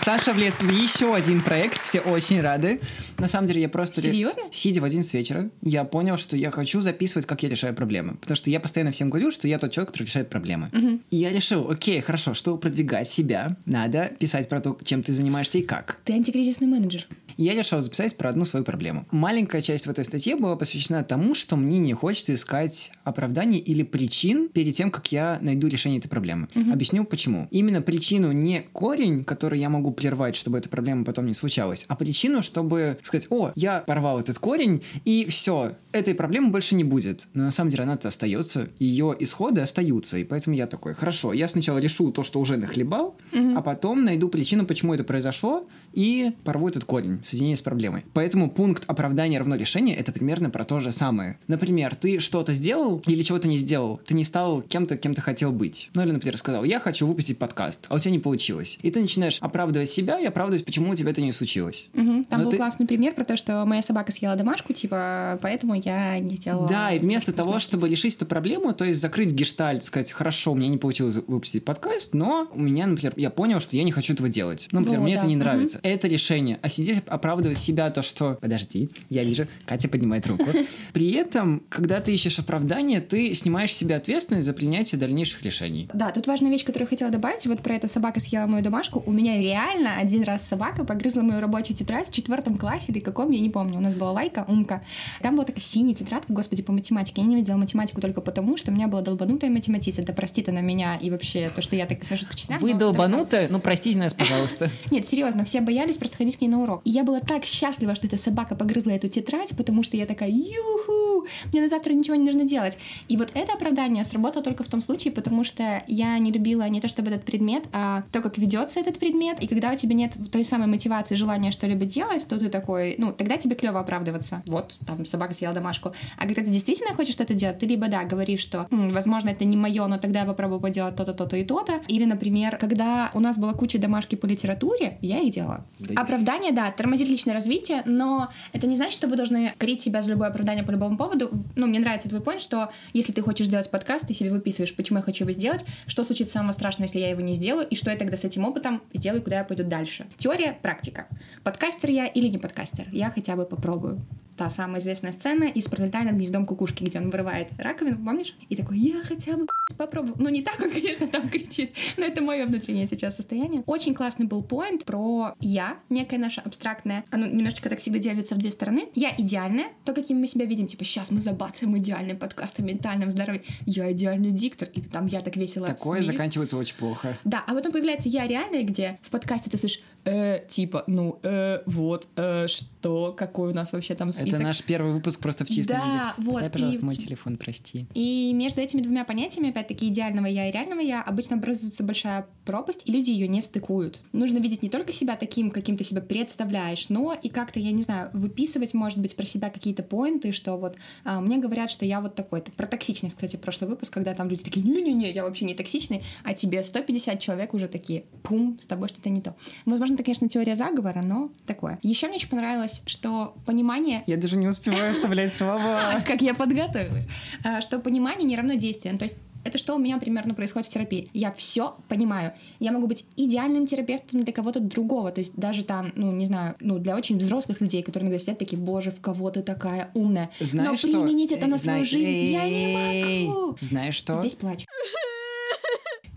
Саша 0.05 0.33
влез 0.33 0.63
в 0.63 0.71
еще 0.71 1.15
один 1.15 1.41
проект, 1.41 1.81
все 1.81 2.01
очень 2.01 2.41
рады. 2.41 2.81
На 3.19 3.29
самом 3.29 3.47
деле 3.47 3.63
я 3.63 3.69
просто... 3.69 4.01
Серьезно? 4.01 4.43
Сидя 4.53 4.81
в 4.81 4.85
один 4.85 5.03
с 5.03 5.13
вечера, 5.13 5.51
я 5.61 5.85
понял, 5.85 6.17
что 6.17 6.37
я 6.37 6.51
хочу 6.51 6.81
записывать, 6.81 7.27
как 7.27 7.43
я 7.43 7.49
решаю 7.49 7.75
проблемы. 7.75 8.17
Потому 8.17 8.37
что 8.37 8.51
я 8.51 8.61
постоянно 8.61 8.93
всем 8.93 9.11
говорю, 9.11 9.31
что 9.31 9.49
я 9.49 9.59
тот 9.59 9.73
человек, 9.73 9.93
который 9.93 10.07
решает 10.07 10.29
проблемы. 10.29 10.71
Угу. 10.73 11.01
И 11.11 11.17
я 11.17 11.33
решил, 11.33 11.71
окей, 11.71 12.01
хорошо, 12.01 12.35
чтобы 12.35 12.59
продвигать 12.59 13.09
себя, 13.09 13.57
надо 13.67 14.13
писать 14.19 14.49
про 14.49 14.61
то, 14.61 14.79
чем 14.85 15.03
ты 15.03 15.13
занимаешься 15.13 15.59
и 15.59 15.63
как. 15.63 15.99
Ты 16.05 16.13
антикризисный 16.13 16.69
менеджер. 16.69 17.07
Я 17.37 17.55
решил 17.55 17.81
записать 17.81 18.17
про 18.17 18.31
одну 18.31 18.45
свою 18.45 18.65
проблему. 18.65 19.07
Маленькая 19.13 19.63
часть 19.63 19.87
в 19.87 19.91
этой 19.91 20.05
статье 20.05 20.35
была 20.35 20.57
посвящена 20.57 21.05
тому, 21.05 21.37
что 21.37 21.57
мне 21.57 21.79
не 21.79 21.93
хочется 21.93 22.35
искать 22.35 22.91
оправданий 23.05 23.59
или 23.59 23.85
причин 23.85 24.49
перед 24.49 24.75
тем, 24.75 24.91
как 24.91 25.13
я 25.13 25.39
найду 25.41 25.69
решение 25.69 26.01
этой 26.01 26.09
проблемы. 26.09 26.49
Угу. 26.55 26.73
Объясню 26.73 27.05
почему. 27.05 27.47
Именно 27.53 27.81
причину 27.81 28.33
не 28.33 28.63
корень, 28.73 29.25
который 29.25 29.61
я 29.61 29.69
могу 29.69 29.88
прервать, 29.93 30.37
чтобы 30.37 30.59
эта 30.59 30.69
проблема 30.69 31.05
потом 31.05 31.27
не 31.27 31.35
случалась, 31.35 31.85
а 31.89 31.97
причину, 31.97 32.43
чтобы 32.43 32.99
сказать, 33.03 33.27
о, 33.31 33.53
я 33.55 33.81
порвал 33.81 34.21
этот 34.21 34.39
корень, 34.39 34.83
и 35.05 35.27
все, 35.29 35.73
этой 35.93 36.15
проблемы 36.15 36.51
больше 36.51 36.75
не 36.75 36.85
будет. 36.85 37.27
Но 37.35 37.45
на 37.45 37.51
самом 37.51 37.71
деле 37.71 37.85
она-то 37.85 38.09
остается, 38.09 38.69
ее 38.79 39.15
исходы 39.19 39.61
остаются, 39.61 40.19
и 40.19 40.25
поэтому 40.25 40.57
я 40.57 40.67
такой, 40.67 40.95
хорошо, 40.95 41.33
я 41.33 41.49
сначала 41.49 41.79
решу 41.79 42.13
то, 42.13 42.23
что 42.23 42.41
уже 42.41 42.57
нахлебал, 42.57 43.17
угу. 43.33 43.57
а 43.57 43.63
потом 43.63 44.05
найду 44.05 44.29
причину, 44.29 44.67
почему 44.67 44.95
это 44.95 45.05
произошло, 45.05 45.67
и 45.93 46.33
порву 46.45 46.69
этот 46.69 46.85
корень, 46.85 47.21
соединение 47.25 47.57
с 47.57 47.63
проблемой. 47.63 48.05
Поэтому 48.13 48.51
пункт 48.51 48.85
оправдания 48.87 49.39
равно 49.39 49.57
решение 49.57 49.97
это 49.97 50.13
примерно 50.13 50.51
про 50.51 50.65
то 50.65 50.81
же 50.81 50.93
самое. 50.93 51.39
Например, 51.47 51.95
ты 51.95 52.21
что-то 52.21 52.53
сделал 52.53 53.03
или 53.07 53.23
чего-то 53.23 53.49
не 53.49 53.57
сделал, 53.57 54.01
ты 54.05 54.15
не 54.15 54.25
стал 54.25 54.63
кем-то, 54.63 54.97
кем 54.97 55.15
ты 55.15 55.23
хотел 55.23 55.53
быть. 55.53 55.91
Ну 55.95 56.03
или, 56.03 56.11
например, 56.11 56.37
сказал, 56.37 56.65
я 56.65 56.81
хочу 56.81 57.07
выпустить 57.07 57.39
подкаст, 57.39 57.87
а 57.89 57.97
у 57.97 57.99
тебя 57.99 58.13
не 58.13 58.19
получилось. 58.19 58.79
И 58.83 58.91
ты 58.91 59.01
начинаешь 59.01 59.39
оправдывать 59.41 59.68
себя 59.87 60.19
и 60.19 60.25
оправдывать, 60.27 60.65
почему 60.65 60.91
у 60.91 60.95
тебя 60.95 61.11
это 61.11 61.21
не 61.21 61.33
случилось. 61.33 61.89
Угу. 61.95 62.25
Там 62.29 62.39
Но 62.39 62.45
был 62.45 62.51
ты... 62.53 62.57
классный 62.57 62.87
пример 62.87 63.15
про 63.15 63.25
то, 63.25 63.37
что 63.37 63.65
моя 63.67 63.83
собака 63.83 64.13
съела 64.13 64.37
домашку, 64.37 64.73
типа, 64.73 65.39
поэтому 65.43 65.75
я 65.75 66.19
не 66.19 66.35
сделала... 66.35 66.69
Да, 66.69 66.93
и 66.93 66.99
вместо 66.99 67.33
того, 67.33 67.59
чтобы 67.59 67.89
решить 67.89 68.17
эту 68.17 68.27
проблему, 68.27 68.73
то 68.75 68.85
есть 68.85 69.01
закрыть 69.01 69.31
гештальт, 69.31 69.85
сказать, 69.85 70.13
хорошо, 70.13 70.53
у 70.53 70.55
меня 70.55 70.69
не 70.69 70.79
получилось 70.79 71.17
выпустить 71.27 71.65
подкаст, 71.65 72.15
но 72.15 72.49
у 72.53 72.61
меня, 72.61 72.87
например, 72.87 73.13
я 73.17 73.31
понял, 73.31 73.61
что 73.61 73.77
я 73.77 73.85
не 73.85 73.93
хочу 73.93 74.15
этого 74.15 74.29
делать. 74.29 74.69
Ну, 74.73 74.81
например, 74.81 75.01
О, 75.01 75.03
мне 75.03 75.15
да. 75.15 75.21
это 75.21 75.29
не 75.29 75.37
нравится. 75.37 75.79
Угу. 75.79 75.89
Это 75.89 76.09
решение. 76.09 76.59
А 76.63 76.69
сидеть 76.69 77.03
оправдывать 77.07 77.59
себя 77.59 77.91
то, 77.91 78.03
что... 78.03 78.39
Подожди, 78.41 78.91
я 79.09 79.25
вижу, 79.25 79.47
Катя 79.67 79.89
поднимает 79.89 80.27
руку. 80.27 80.47
При 80.93 81.13
этом, 81.13 81.63
когда 81.69 82.01
ты 82.01 82.13
ищешь 82.13 82.39
оправдание, 82.39 83.01
ты 83.01 83.35
снимаешь 83.35 83.73
себе 83.73 83.97
ответственность 83.97 84.47
за 84.47 84.53
принятие 84.53 84.99
дальнейших 84.99 85.43
решений. 85.43 85.89
Да, 85.93 86.11
тут 86.11 86.27
важная 86.27 86.51
вещь, 86.51 86.65
которую 86.65 86.87
я 86.87 86.91
хотела 86.91 87.11
добавить. 87.11 87.47
Вот 87.47 87.63
про 87.63 87.75
это 87.75 87.89
собака 87.89 88.21
съела 88.21 88.47
мою 88.47 88.63
домашку. 88.63 89.03
У 89.05 89.13
меня 89.13 89.39
реально 89.39 89.58
один 89.63 90.23
раз 90.25 90.47
собака 90.47 90.85
погрызла 90.85 91.23
мою 91.23 91.41
рабочую 91.41 91.77
тетрадь 91.77 92.09
в 92.09 92.13
четвертом 92.13 92.59
классе 92.59 92.87
или 92.89 93.01
каком, 93.01 93.31
я 93.31 93.41
не 93.41 93.51
помню. 93.51 93.79
У 93.79 93.81
нас 93.81 93.95
была 93.95 94.13
лайка, 94.13 94.45
умка. 94.49 94.83
Там 95.23 95.35
была 95.35 95.45
такая 95.45 95.61
синяя 95.61 95.95
тетрадка, 95.95 96.33
господи, 96.33 96.63
по 96.63 96.73
математике. 96.73 97.23
Я 97.23 97.27
не 97.27 97.37
видела 97.37 97.57
математику 97.57 98.01
только 98.01 98.21
потому, 98.21 98.57
что 98.57 98.71
у 98.71 98.75
меня 98.75 98.89
была 98.89 99.03
долбанутая 99.03 99.51
математица. 99.51 100.03
Да 100.03 100.13
простит 100.13 100.49
она 100.49 100.61
меня 100.61 100.97
и 100.97 101.11
вообще 101.11 101.51
то, 101.55 101.63
что 101.63 101.77
я 101.77 101.87
так 101.87 102.03
отношусь 102.03 102.29
к 102.29 102.35
числам. 102.35 102.59
Вы 102.59 102.75
долбанутая? 102.75 103.49
Ну, 103.49 103.61
простите 103.61 103.99
нас, 103.99 104.15
пожалуйста. 104.15 104.71
Нет, 104.91 105.07
серьезно, 105.07 105.45
все 105.45 105.61
боялись 105.61 105.99
просто 105.99 106.17
ходить 106.17 106.37
к 106.37 106.41
ней 106.41 106.49
на 106.49 106.63
урок. 106.63 106.83
И 106.85 106.91
я 106.91 107.05
была 107.05 107.21
так 107.21 107.45
счастлива, 107.45 107.95
что 107.95 108.07
эта 108.07 108.17
собака 108.17 108.55
погрызла 108.55 108.91
эту 108.91 109.09
тетрадь, 109.09 109.57
потому 109.57 109.83
что 109.83 109.97
я 109.97 110.07
такая, 110.07 110.31
юху, 110.31 111.08
мне 111.53 111.63
на 111.63 111.69
завтра 111.69 111.93
ничего 111.93 112.17
не 112.17 112.25
нужно 112.25 112.45
делать. 112.45 112.79
И 113.09 113.17
вот 113.17 113.31
это 113.35 113.55
оправдание 113.55 114.05
сработало 114.05 114.45
только 114.45 114.65
в 114.65 114.69
том 114.69 114.81
случае, 114.81 115.13
потому 115.13 115.45
что 115.45 115.83
я 115.87 116.19
не 116.19 116.33
любила 116.33 116.69
не 116.69 116.81
то 116.81 116.89
чтобы 116.89 117.11
этот 117.11 117.25
предмет, 117.25 117.65
а 117.73 118.03
то, 118.13 118.21
как 118.21 118.39
ведется 118.39 118.81
этот 118.81 118.99
предмет. 118.99 119.41
И 119.41 119.47
когда 119.47 119.73
у 119.73 119.77
тебя 119.77 119.95
нет 119.95 120.17
той 120.31 120.45
самой 120.45 120.67
мотивации, 120.67 121.15
желания 121.17 121.51
что-либо 121.51 121.85
делать, 121.85 122.27
то 122.29 122.39
ты 122.39 122.49
такой, 122.49 122.95
ну, 122.99 123.13
тогда 123.13 123.37
тебе 123.37 123.55
клево 123.55 123.81
оправдываться. 123.81 124.43
Вот, 124.47 124.77
там 124.87 125.05
собака 125.07 125.35
съела 125.35 125.55
домашку. 125.55 125.93
А 126.17 126.23
когда 126.27 126.43
ты 126.43 126.49
действительно 126.49 126.95
хочешь 126.95 127.15
что-то 127.15 127.35
делать, 127.35 127.59
ты 127.59 127.67
либо, 127.67 127.89
да, 127.89 128.05
говоришь, 128.05 128.41
что, 128.41 128.67
М, 128.71 128.93
возможно, 128.93 129.31
это 129.31 129.45
не 129.45 129.57
мое, 129.57 129.87
но 129.87 129.99
тогда 129.99 130.21
я 130.21 130.27
попробую 130.27 130.61
поделать 130.61 130.97
то-то, 130.97 131.15
то-то 131.15 131.37
и 131.37 131.45
то-то. 131.45 131.81
Или, 131.89 132.05
например, 132.05 132.57
когда 132.59 133.11
у 133.15 133.21
нас 133.21 133.37
была 133.37 133.53
куча 133.55 133.79
домашки 133.79 134.15
по 134.15 134.27
литературе, 134.27 134.99
я 135.01 135.19
их 135.21 135.33
делала. 135.33 135.65
Сдаюсь. 135.79 135.99
Оправдание, 135.99 136.53
да, 136.53 136.71
тормозит 136.71 137.09
личное 137.09 137.35
развитие, 137.35 137.83
но 137.85 138.29
это 138.53 138.67
не 138.67 138.77
значит, 138.77 138.95
что 138.95 139.09
вы 139.09 139.17
должны 139.17 139.53
корить 139.59 139.81
себя 139.81 140.03
за 140.03 140.11
любое 140.11 140.29
оправдание 140.29 140.65
по 140.65 140.71
любому 140.71 140.97
поводу. 140.97 141.18
Ну, 141.57 141.67
мне 141.67 141.79
нравится 141.79 142.09
твой 142.09 142.21
point, 142.21 142.39
что 142.39 142.71
если 142.93 143.13
ты 143.13 143.23
хочешь 143.23 143.47
сделать 143.47 143.71
подкаст, 143.71 144.07
ты 144.07 144.15
себе 144.15 144.31
выписываешь, 144.31 144.75
почему 144.75 144.99
я 144.99 145.03
хочу 145.03 145.25
его 145.25 145.33
сделать, 145.33 145.65
что 145.87 146.05
случится 146.05 146.35
самого 146.35 146.53
страшного, 146.53 146.87
если 146.87 146.99
я 146.99 147.11
его 147.11 147.21
не 147.21 147.35
сделаю, 147.35 147.67
и 147.67 147.75
что 147.75 147.91
я 147.91 147.97
тогда 147.97 148.17
с 148.17 148.25
этим 148.25 148.45
опытом 148.45 148.83
сделаю, 148.93 149.23
куда 149.23 149.39
я 149.39 149.45
пойду 149.45 149.65
дальше. 149.65 150.07
Теория, 150.17 150.59
практика. 150.63 151.07
Подкастер 151.43 151.91
я 151.91 152.07
или 152.07 152.29
не 152.29 152.39
подкастер? 152.39 152.89
Я 152.93 153.11
хотя 153.11 153.37
бы 153.37 153.45
попробую 153.45 154.01
та 154.39 154.49
самая 154.49 154.81
известная 154.81 155.11
сцена 155.13 155.45
из 155.45 155.67
«Пролетая 155.67 156.05
над 156.05 156.15
гнездом 156.15 156.47
кукушки», 156.47 156.85
где 156.85 156.99
он 156.99 157.11
вырывает 157.11 157.49
раковину, 157.59 157.97
помнишь? 158.05 158.37
И 158.49 158.55
такой, 158.55 158.79
я 158.79 159.03
хотя 159.03 159.37
бы 159.37 159.47
попробую. 159.77 160.15
Ну, 160.19 160.29
не 160.29 160.43
так 160.43 160.61
он, 160.61 160.71
конечно, 160.73 161.09
там 161.09 161.29
кричит, 161.29 161.73
но 161.97 162.07
это 162.07 162.23
мое 162.23 162.47
внутреннее 162.47 162.87
сейчас 162.87 163.17
состояние. 163.17 163.65
Очень 163.67 163.95
классный 163.95 164.27
был 164.27 164.45
поинт 164.45 164.85
про 164.85 165.35
«я», 165.41 165.77
некое 165.91 166.19
наше 166.19 166.41
абстрактное. 166.41 167.05
Оно 167.11 167.27
немножечко 167.27 167.69
так 167.69 167.81
всегда 167.81 167.99
делится 167.99 168.37
в 168.37 168.39
две 168.39 168.53
стороны. 168.53 168.89
Я 168.95 169.13
идеальная, 169.19 169.67
то, 169.85 169.93
каким 169.93 170.21
мы 170.21 170.29
себя 170.29 170.45
видим. 170.45 170.69
Типа, 170.69 170.85
сейчас 170.85 171.11
мы 171.11 171.21
забацаем 171.21 171.77
идеальный 171.77 172.15
подкаст 172.15 172.61
о 172.61 172.63
ментальном 172.63 173.11
здоровье. 173.11 173.43
Я 173.67 173.91
идеальный 173.91 174.31
диктор. 174.31 174.69
И 174.73 174.81
там 174.81 175.07
я 175.07 175.21
так 175.21 175.37
весело 175.37 175.67
Такое 175.67 176.01
смеюсь. 176.01 176.07
заканчивается 176.17 176.57
очень 176.57 176.77
плохо. 176.77 177.19
Да, 177.25 177.43
а 177.45 177.55
потом 177.55 177.73
появляется 177.73 178.09
я 178.09 178.29
реальная, 178.29 178.63
где 178.63 179.01
в 179.03 179.11
подкасте 179.11 179.51
ты 179.51 179.57
слышишь, 179.59 179.83
э, 180.05 180.45
типа, 180.49 180.85
ну, 180.87 181.19
э, 181.25 181.61
вот, 181.67 182.07
э, 182.15 182.47
что, 182.47 183.13
какой 183.17 183.51
у 183.51 183.55
нас 183.55 183.73
вообще 183.73 183.95
там 183.95 184.13
список 184.13 184.28
Это 184.35 184.43
наш 184.43 184.63
первый 184.63 184.93
выпуск 184.93 185.21
просто 185.21 185.45
в 185.45 185.49
чистом 185.49 185.79
да, 185.79 185.85
виде. 185.85 186.31
вот. 186.31 186.41
Дай, 186.41 186.51
пожалуйста, 186.51 186.83
и... 186.83 186.85
мой 186.85 186.95
телефон, 186.97 187.37
прости. 187.37 187.87
И 187.95 188.33
между 188.35 188.61
этими 188.61 188.81
двумя 188.81 189.05
понятиями, 189.05 189.51
опять-таки, 189.51 189.89
идеального 189.89 190.27
я 190.27 190.49
и 190.49 190.53
реального 190.53 190.81
я, 190.81 191.03
обычно 191.03 191.37
образуется 191.37 191.83
большая 191.85 192.27
пропасть, 192.45 192.83
и 192.85 192.93
люди 192.93 193.11
ее 193.11 193.29
не 193.29 193.43
стыкуют. 193.43 194.01
Нужно 194.13 194.39
видеть 194.39 194.63
не 194.63 194.69
только 194.69 194.93
себя 194.93 195.17
таким, 195.17 195.51
каким 195.51 195.77
ты 195.77 195.85
себя 195.85 196.01
представляешь, 196.01 196.89
но 196.89 197.15
и 197.21 197.29
как-то, 197.29 197.61
я 197.61 197.73
не 197.73 197.83
знаю, 197.83 198.11
выписывать, 198.13 198.75
может 198.75 198.99
быть, 198.99 199.17
про 199.17 199.27
себя 199.27 199.51
какие-то 199.51 199.83
поинты, 199.83 200.33
что 200.33 200.57
вот 200.57 200.77
а, 201.05 201.21
мне 201.21 201.39
говорят, 201.39 201.71
что 201.71 201.85
я 201.85 202.01
вот 202.01 202.15
такой-то. 202.15 202.53
Про 202.53 202.67
токсичность, 202.67 203.17
кстати, 203.17 203.37
прошлый 203.37 203.71
выпуск, 203.71 203.93
когда 203.93 204.15
там 204.15 204.29
люди 204.29 204.43
такие, 204.45 204.63
не-не-не, 204.63 205.11
я 205.11 205.25
вообще 205.25 205.45
не 205.45 205.55
токсичный, 205.55 206.03
а 206.25 206.35
тебе 206.35 206.63
150 206.63 207.21
человек 207.21 207.55
уже 207.55 207.69
такие, 207.69 208.05
пум, 208.23 208.59
с 208.61 208.67
тобой 208.67 208.89
что-то 208.89 209.11
не 209.11 209.21
то. 209.21 209.37
Возможно, 209.65 209.95
это, 209.95 210.05
конечно, 210.05 210.29
теория 210.29 210.57
заговора, 210.57 211.03
но 211.03 211.31
такое. 211.47 211.79
Еще 211.83 212.09
мне 212.09 212.17
очень 212.17 212.29
понравилось, 212.29 212.83
что 212.87 213.35
понимание... 213.47 214.03
Я 214.07 214.17
даже 214.19 214.37
не 214.37 214.49
успеваю 214.49 214.95
вставлять 214.95 215.33
слова. 215.33 216.03
Как 216.07 216.23
я 216.23 216.35
подготовилась. 216.35 217.07
А, 217.45 217.61
что 217.61 217.79
понимание 217.79 218.25
не 218.25 218.37
равно 218.37 218.55
действию. 218.55 218.99
То 218.99 219.05
есть 219.05 219.19
это 219.45 219.57
что 219.57 219.75
у 219.75 219.79
меня 219.79 219.99
примерно 219.99 220.35
происходит 220.35 220.69
в 220.69 220.73
терапии. 220.73 221.11
Я 221.15 221.33
все 221.33 221.77
понимаю. 221.89 222.33
Я 222.61 222.73
могу 222.73 222.87
быть 222.87 223.07
идеальным 223.17 223.67
терапевтом 223.67 224.25
для 224.25 224.33
кого-то 224.33 224.61
другого. 224.61 225.11
То 225.11 225.21
есть 225.21 225.35
даже 225.37 225.65
там, 225.65 225.93
ну, 225.95 226.13
не 226.13 226.27
знаю, 226.27 226.57
ну, 226.61 226.79
для 226.79 226.97
очень 226.97 227.19
взрослых 227.19 227.61
людей, 227.61 227.83
которые 227.83 228.09
иногда 228.09 228.23
сидят 228.23 228.39
такие, 228.39 228.61
боже, 228.61 228.91
в 228.91 229.01
кого 229.01 229.31
ты 229.31 229.43
такая 229.43 229.91
умная. 229.95 230.31
Знаешь 230.41 230.83
Но 230.85 231.05
применить 231.05 231.31
что? 231.31 231.39
это 231.39 231.47
на 231.47 231.59
свою 231.59 231.85
жизнь 231.85 232.13
я 232.13 232.49
не 232.49 233.27
могу. 233.27 233.57
Знаешь 233.61 233.95
что? 233.95 234.17
Здесь 234.17 234.35
плачу. 234.35 234.67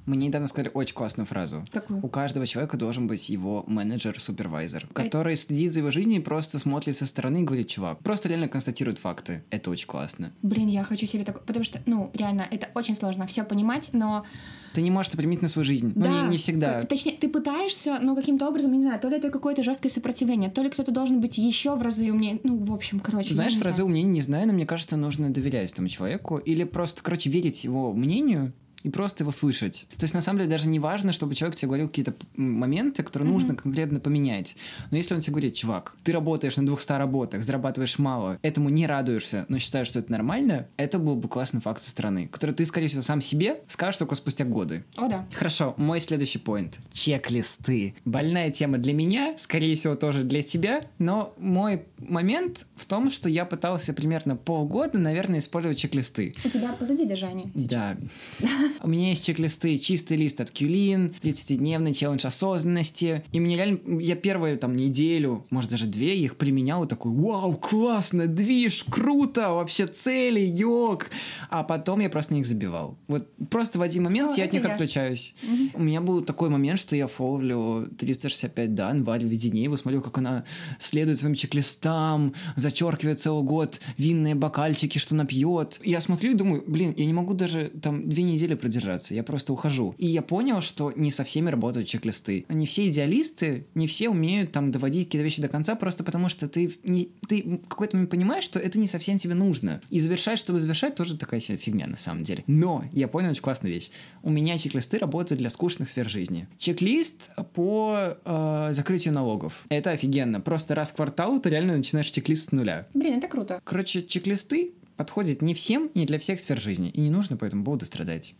Мне 0.05 0.27
недавно 0.27 0.47
сказали 0.47 0.71
очень 0.73 0.95
классную 0.95 1.25
фразу. 1.27 1.63
Какую? 1.71 2.03
У 2.03 2.09
каждого 2.09 2.47
человека 2.47 2.77
должен 2.77 3.07
быть 3.07 3.29
его 3.29 3.63
менеджер-супервайзер, 3.67 4.87
который 4.93 5.35
следит 5.35 5.73
за 5.73 5.79
его 5.79 5.91
жизнью 5.91 6.17
и 6.19 6.23
просто 6.23 6.59
смотрит 6.59 6.95
со 6.95 7.05
стороны 7.05 7.41
и 7.41 7.43
говорит, 7.43 7.67
чувак, 7.67 7.99
просто 7.99 8.29
реально 8.29 8.47
констатирует 8.47 8.99
факты. 8.99 9.43
Это 9.49 9.69
очень 9.69 9.87
классно. 9.87 10.31
Блин, 10.41 10.67
я 10.67 10.83
хочу 10.83 11.05
себе 11.05 11.23
такое, 11.23 11.43
потому 11.43 11.63
что, 11.63 11.79
ну, 11.85 12.11
реально, 12.13 12.45
это 12.49 12.67
очень 12.73 12.95
сложно 12.95 13.25
все 13.27 13.43
понимать, 13.43 13.89
но 13.93 14.25
Ты 14.73 14.81
не 14.81 14.89
можешь 14.91 15.09
это 15.09 15.17
применить 15.17 15.41
на 15.41 15.47
свою 15.47 15.65
жизнь. 15.65 15.91
Ну, 15.95 16.01
да, 16.03 16.23
не, 16.23 16.29
не 16.29 16.37
всегда. 16.37 16.81
т- 16.81 16.87
Точнее, 16.87 17.13
ты 17.13 17.27
пытаешься, 17.29 17.99
но 18.01 18.15
каким-то 18.15 18.47
образом, 18.47 18.73
не 18.73 18.81
знаю, 18.81 18.99
то 18.99 19.09
ли 19.09 19.17
это 19.17 19.29
какое-то 19.29 19.63
жесткое 19.63 19.89
сопротивление, 19.91 20.49
то 20.49 20.61
ли 20.63 20.69
кто-то 20.69 20.91
должен 20.91 21.21
быть 21.21 21.37
еще 21.37 21.75
в 21.75 21.81
разы 21.81 22.11
умнее. 22.11 22.39
Ну, 22.43 22.57
в 22.57 22.73
общем, 22.73 22.99
короче. 22.99 23.33
Знаешь, 23.33 23.53
фразы 23.55 23.77
знаю. 23.77 23.87
умнения 23.87 24.11
не 24.11 24.21
знаю, 24.21 24.47
но 24.47 24.53
мне 24.53 24.65
кажется, 24.65 24.97
нужно 24.97 25.29
доверять 25.31 25.71
этому 25.71 25.89
человеку 25.89 26.37
или 26.37 26.63
просто, 26.63 27.01
короче, 27.03 27.29
верить 27.29 27.63
его 27.63 27.93
мнению 27.93 28.53
и 28.83 28.89
просто 28.89 29.23
его 29.23 29.31
слышать. 29.31 29.85
То 29.97 30.03
есть, 30.03 30.13
на 30.13 30.21
самом 30.21 30.39
деле, 30.39 30.49
даже 30.49 30.67
не 30.67 30.79
важно, 30.79 31.11
чтобы 31.11 31.35
человек 31.35 31.57
тебе 31.57 31.67
говорил 31.67 31.87
какие-то 31.87 32.13
моменты, 32.35 33.03
которые 33.03 33.29
нужно 33.29 33.55
конкретно 33.55 33.99
поменять. 33.99 34.55
Но 34.89 34.97
если 34.97 35.13
он 35.13 35.21
тебе 35.21 35.33
говорит, 35.33 35.55
чувак, 35.55 35.95
ты 36.03 36.11
работаешь 36.11 36.57
на 36.57 36.65
200 36.65 36.91
работах, 36.93 37.43
зарабатываешь 37.43 37.99
мало, 37.99 38.39
этому 38.41 38.69
не 38.69 38.87
радуешься, 38.87 39.45
но 39.49 39.59
считаешь, 39.59 39.87
что 39.87 39.99
это 39.99 40.11
нормально, 40.11 40.67
это 40.77 40.99
был 40.99 41.15
бы 41.15 41.27
классный 41.27 41.61
факт 41.61 41.81
со 41.81 41.89
стороны, 41.89 42.27
который 42.27 42.55
ты, 42.55 42.65
скорее 42.65 42.87
всего, 42.87 43.01
сам 43.01 43.21
себе 43.21 43.61
скажешь 43.67 43.97
только 43.97 44.15
спустя 44.15 44.45
годы. 44.45 44.83
О, 44.97 45.07
да. 45.07 45.25
Хорошо, 45.33 45.73
мой 45.77 45.99
следующий 45.99 46.39
поинт. 46.39 46.79
Чек-листы. 46.91 47.95
Больная 48.05 48.51
тема 48.51 48.77
для 48.77 48.93
меня, 48.93 49.35
скорее 49.37 49.75
всего, 49.75 49.95
тоже 49.95 50.23
для 50.23 50.41
тебя, 50.41 50.85
но 50.97 51.33
мой 51.37 51.83
момент 51.97 52.65
в 52.75 52.85
том, 52.85 53.09
что 53.09 53.29
я 53.29 53.45
пытался 53.45 53.93
примерно 53.93 54.35
полгода, 54.35 54.97
наверное, 54.97 55.39
использовать 55.39 55.77
чек-листы. 55.77 56.35
У 56.43 56.49
тебя 56.49 56.73
позади 56.73 57.05
даже 57.05 57.25
они. 57.25 57.51
Да. 57.53 57.95
У 58.81 58.87
меня 58.87 59.09
есть 59.09 59.25
чек-листы, 59.25 59.77
чистый 59.77 60.17
лист 60.17 60.41
от 60.41 60.51
Кюлин, 60.51 61.13
30-дневный 61.21 61.93
челлендж 61.93 62.25
осознанности. 62.25 63.23
И 63.31 63.39
мне 63.39 63.55
реально, 63.55 63.99
я 63.99 64.15
первую 64.15 64.57
там 64.57 64.75
неделю, 64.75 65.45
может 65.49 65.71
даже 65.71 65.85
две, 65.85 66.17
их 66.17 66.37
применял 66.37 66.83
и 66.83 66.87
такой, 66.87 67.11
вау, 67.11 67.53
классно, 67.55 68.27
движ, 68.27 68.83
круто, 68.89 69.51
вообще 69.51 69.87
цели, 69.87 70.39
йог. 70.39 71.09
А 71.49 71.63
потом 71.63 71.99
я 71.99 72.09
просто 72.09 72.33
на 72.33 72.37
них 72.37 72.47
забивал. 72.47 72.97
Вот 73.07 73.29
просто 73.49 73.79
в 73.79 73.81
один 73.81 74.03
момент 74.03 74.33
О, 74.33 74.35
я 74.37 74.45
от 74.45 74.53
них 74.53 74.63
я. 74.63 74.69
отключаюсь. 74.69 75.35
У 75.73 75.81
меня 75.81 76.01
был 76.01 76.23
такой 76.23 76.49
момент, 76.49 76.79
что 76.79 76.95
я 76.95 77.07
фоловлю 77.07 77.87
365 77.97 78.75
дан, 78.75 79.03
Варю 79.03 79.27
Веденееву, 79.27 79.77
смотрю, 79.77 80.01
как 80.01 80.17
она 80.17 80.43
следует 80.79 81.19
своим 81.19 81.35
чек-листам, 81.35 82.33
зачеркивает 82.55 83.19
целый 83.19 83.43
год 83.43 83.79
винные 83.97 84.35
бокальчики, 84.35 84.97
что 84.97 85.15
напьет. 85.15 85.79
Я 85.83 86.01
смотрю 86.01 86.31
и 86.31 86.35
думаю, 86.35 86.63
блин, 86.65 86.93
я 86.97 87.05
не 87.05 87.13
могу 87.13 87.33
даже 87.33 87.71
там 87.81 88.07
две 88.07 88.23
недели 88.23 88.55
продержаться, 88.61 89.13
я 89.13 89.23
просто 89.23 89.51
ухожу. 89.53 89.95
И 89.97 90.07
я 90.07 90.21
понял, 90.21 90.61
что 90.61 90.93
не 90.95 91.11
со 91.11 91.23
всеми 91.23 91.49
работают 91.49 91.87
чек-листы. 91.87 92.45
Не 92.47 92.65
все 92.65 92.89
идеалисты, 92.89 93.67
не 93.75 93.87
все 93.87 94.09
умеют 94.09 94.51
там 94.51 94.71
доводить 94.71 95.07
какие-то 95.07 95.23
вещи 95.23 95.41
до 95.41 95.49
конца, 95.49 95.75
просто 95.75 96.03
потому 96.03 96.29
что 96.29 96.47
ты, 96.47 96.71
не, 96.83 97.09
ты 97.27 97.59
какой-то 97.67 97.97
момент 97.97 98.11
понимаешь, 98.11 98.43
что 98.43 98.59
это 98.59 98.79
не 98.79 98.87
совсем 98.87 99.17
тебе 99.17 99.33
нужно. 99.33 99.81
И 99.89 99.99
завершать, 99.99 100.39
чтобы 100.39 100.59
завершать, 100.59 100.95
тоже 100.95 101.17
такая 101.17 101.39
себе 101.39 101.57
фигня 101.57 101.87
на 101.87 101.97
самом 101.97 102.23
деле. 102.23 102.43
Но 102.47 102.85
я 102.93 103.07
понял 103.07 103.31
очень 103.31 103.41
классную 103.41 103.73
вещь. 103.73 103.91
У 104.23 104.29
меня 104.29 104.57
чек-листы 104.57 104.97
работают 104.97 105.39
для 105.39 105.49
скучных 105.49 105.89
сфер 105.89 106.07
жизни. 106.07 106.47
Чек-лист 106.57 107.31
по 107.53 108.17
э, 108.23 108.69
закрытию 108.71 109.13
налогов. 109.13 109.65
Это 109.69 109.91
офигенно. 109.91 110.39
Просто 110.39 110.75
раз 110.75 110.91
в 110.91 110.95
квартал 110.95 111.39
ты 111.39 111.49
реально 111.49 111.77
начинаешь 111.77 112.11
чек-лист 112.11 112.49
с 112.49 112.51
нуля. 112.51 112.87
Блин, 112.93 113.17
это 113.17 113.27
круто. 113.27 113.59
Короче, 113.63 114.03
чек-листы 114.03 114.73
подходят 115.01 115.41
не 115.41 115.55
всем 115.55 115.87
и 115.87 115.99
не 115.99 116.05
для 116.05 116.19
всех 116.19 116.39
сфер 116.39 116.59
жизни. 116.59 116.89
И 116.89 117.01
не 117.01 117.09
нужно 117.09 117.35
по 117.35 117.45
этому 117.45 117.63
поводу 117.63 117.85
страдать. 117.87 118.35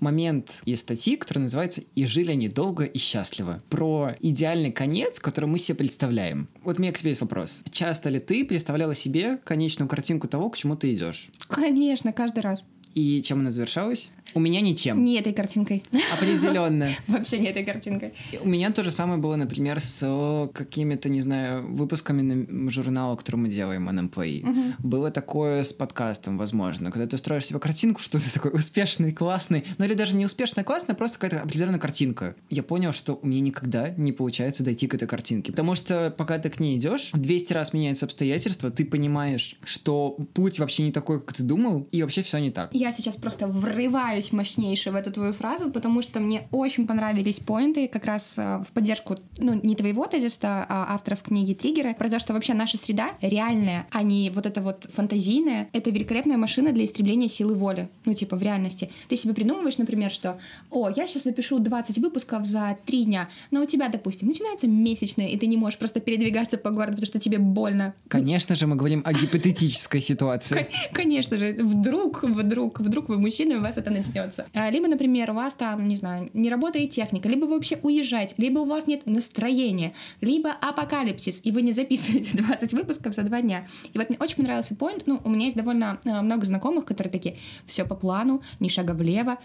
Момент 0.00 0.62
из 0.64 0.80
статьи, 0.80 1.16
который 1.16 1.40
называется 1.40 1.82
«И 1.94 2.06
жили 2.06 2.32
они 2.32 2.48
долго 2.48 2.84
и 2.84 2.98
счастливо». 2.98 3.62
Про 3.68 4.14
идеальный 4.20 4.72
конец, 4.72 5.20
который 5.20 5.46
мы 5.46 5.58
себе 5.58 5.76
представляем. 5.76 6.48
Вот 6.64 6.78
у 6.78 6.82
меня 6.82 6.92
к 6.92 6.98
тебе 6.98 7.10
есть 7.10 7.20
вопрос. 7.20 7.62
Часто 7.70 8.08
ли 8.08 8.18
ты 8.18 8.44
представляла 8.44 8.94
себе 8.94 9.38
конечную 9.44 9.88
картинку 9.88 10.26
того, 10.26 10.50
к 10.50 10.56
чему 10.56 10.74
ты 10.74 10.94
идешь? 10.94 11.28
Конечно, 11.48 12.12
каждый 12.12 12.40
раз. 12.40 12.64
И 12.94 13.22
чем 13.22 13.40
она 13.40 13.50
завершалась? 13.50 14.10
У 14.34 14.40
меня 14.40 14.60
ничем. 14.60 15.02
Не 15.02 15.18
этой 15.18 15.32
картинкой. 15.32 15.82
Определенно. 16.12 16.90
Вообще 17.08 17.38
не 17.38 17.48
этой 17.48 17.64
картинкой. 17.64 18.14
У 18.40 18.48
меня 18.48 18.70
то 18.70 18.82
же 18.82 18.92
самое 18.92 19.20
было, 19.20 19.36
например, 19.36 19.80
с 19.80 20.48
какими-то, 20.54 21.08
не 21.08 21.20
знаю, 21.20 21.66
выпусками 21.74 22.22
на- 22.22 22.70
журнала, 22.70 23.16
который 23.16 23.36
мы 23.36 23.48
делаем, 23.48 23.88
Unemployee. 23.88 24.74
Было 24.78 25.10
такое 25.10 25.64
с 25.64 25.72
подкастом, 25.72 26.38
возможно, 26.38 26.90
когда 26.90 27.06
ты 27.06 27.16
строишь 27.16 27.46
себе 27.46 27.58
картинку, 27.58 28.00
что 28.02 28.18
ты 28.18 28.30
такой 28.30 28.52
успешный, 28.52 29.12
классный, 29.12 29.64
ну 29.78 29.84
или 29.84 29.94
даже 29.94 30.14
не 30.14 30.24
успешный, 30.24 30.62
классный, 30.64 30.94
а 30.94 30.96
просто 30.96 31.18
какая-то 31.18 31.42
определенная 31.44 31.80
картинка. 31.80 32.36
Я 32.50 32.62
понял, 32.62 32.92
что 32.92 33.18
у 33.20 33.26
меня 33.26 33.40
никогда 33.40 33.90
не 33.90 34.12
получается 34.12 34.62
дойти 34.62 34.86
к 34.86 34.94
этой 34.94 35.08
картинке, 35.08 35.50
потому 35.52 35.74
что 35.74 36.14
пока 36.16 36.38
ты 36.38 36.50
к 36.50 36.60
ней 36.60 36.76
идешь, 36.76 37.10
200 37.14 37.52
раз 37.52 37.72
меняются 37.72 38.04
обстоятельства, 38.06 38.70
ты 38.70 38.84
понимаешь, 38.84 39.56
что 39.64 40.16
путь 40.34 40.58
вообще 40.58 40.84
не 40.84 40.92
такой, 40.92 41.20
как 41.20 41.34
ты 41.34 41.42
думал, 41.42 41.88
и 41.90 42.02
вообще 42.02 42.22
все 42.22 42.38
не 42.38 42.50
так. 42.50 42.72
Я 42.80 42.92
сейчас 42.92 43.16
просто 43.16 43.46
врываюсь 43.46 44.32
мощнейше 44.32 44.90
в 44.90 44.94
эту 44.94 45.12
твою 45.12 45.34
фразу, 45.34 45.70
потому 45.70 46.00
что 46.00 46.18
мне 46.18 46.48
очень 46.50 46.86
понравились 46.86 47.38
поинты 47.38 47.88
как 47.88 48.06
раз 48.06 48.38
э, 48.38 48.62
в 48.66 48.72
поддержку, 48.72 49.16
ну, 49.36 49.60
не 49.62 49.74
твоего 49.74 50.06
тезиса, 50.06 50.64
а 50.66 50.94
авторов 50.94 51.22
книги 51.22 51.52
«Триггеры», 51.52 51.94
про 51.94 52.08
то, 52.08 52.18
что 52.18 52.32
вообще 52.32 52.54
наша 52.54 52.78
среда 52.78 53.10
реальная, 53.20 53.86
а 53.90 54.02
не 54.02 54.30
вот 54.30 54.46
эта 54.46 54.62
вот 54.62 54.88
фантазийная. 54.94 55.68
Это 55.74 55.90
великолепная 55.90 56.38
машина 56.38 56.72
для 56.72 56.86
истребления 56.86 57.28
силы 57.28 57.54
воли. 57.54 57.90
Ну, 58.06 58.14
типа, 58.14 58.36
в 58.36 58.42
реальности. 58.42 58.90
Ты 59.08 59.16
себе 59.16 59.34
придумываешь, 59.34 59.76
например, 59.76 60.10
что, 60.10 60.38
о, 60.70 60.88
я 60.88 61.06
сейчас 61.06 61.24
запишу 61.24 61.58
20 61.58 61.98
выпусков 61.98 62.46
за 62.46 62.78
3 62.86 63.04
дня, 63.04 63.28
но 63.50 63.60
у 63.60 63.66
тебя, 63.66 63.88
допустим, 63.90 64.28
начинается 64.28 64.66
месячное, 64.68 65.28
и 65.28 65.36
ты 65.36 65.46
не 65.48 65.58
можешь 65.58 65.78
просто 65.78 66.00
передвигаться 66.00 66.56
по 66.56 66.70
городу, 66.70 66.92
потому 66.94 67.06
что 67.06 67.18
тебе 67.20 67.38
больно. 67.38 67.92
Конечно 68.08 68.54
же, 68.54 68.66
мы 68.66 68.76
говорим 68.76 69.02
о 69.04 69.12
гипотетической 69.12 70.00
ситуации. 70.00 70.54
Кон- 70.94 71.10
Конечно 71.10 71.36
же, 71.36 71.52
вдруг, 71.60 72.22
вдруг, 72.22 72.69
вдруг 72.78 73.08
вы 73.08 73.18
мужчина, 73.18 73.54
и 73.54 73.56
у 73.56 73.62
вас 73.62 73.76
это 73.76 73.90
начнется. 73.90 74.46
А, 74.54 74.70
Либо, 74.70 74.86
например, 74.86 75.30
у 75.30 75.34
вас 75.34 75.54
там, 75.54 75.88
не 75.88 75.96
знаю, 75.96 76.30
не 76.34 76.50
работает 76.50 76.90
техника, 76.90 77.28
либо 77.28 77.46
вы 77.46 77.54
вообще 77.54 77.78
уезжаете, 77.82 78.34
либо 78.38 78.60
у 78.60 78.64
вас 78.64 78.86
нет 78.86 79.06
настроения, 79.06 79.94
либо 80.20 80.50
апокалипсис, 80.50 81.40
и 81.44 81.50
вы 81.50 81.62
не 81.62 81.72
записываете 81.72 82.36
20 82.38 82.72
выпусков 82.74 83.14
за 83.14 83.22
два 83.22 83.40
дня. 83.40 83.66
И 83.92 83.98
вот 83.98 84.08
мне 84.08 84.18
очень 84.20 84.36
понравился 84.36 84.74
поинт. 84.74 85.04
Ну, 85.06 85.20
у 85.24 85.30
меня 85.30 85.46
есть 85.46 85.56
довольно 85.56 85.98
э, 86.04 86.20
много 86.20 86.44
знакомых, 86.44 86.84
которые 86.84 87.12
такие, 87.12 87.36
все 87.66 87.84
по 87.84 87.94
плану, 87.94 88.42
ни 88.60 88.68
шага 88.68 88.92
влево. 88.92 89.38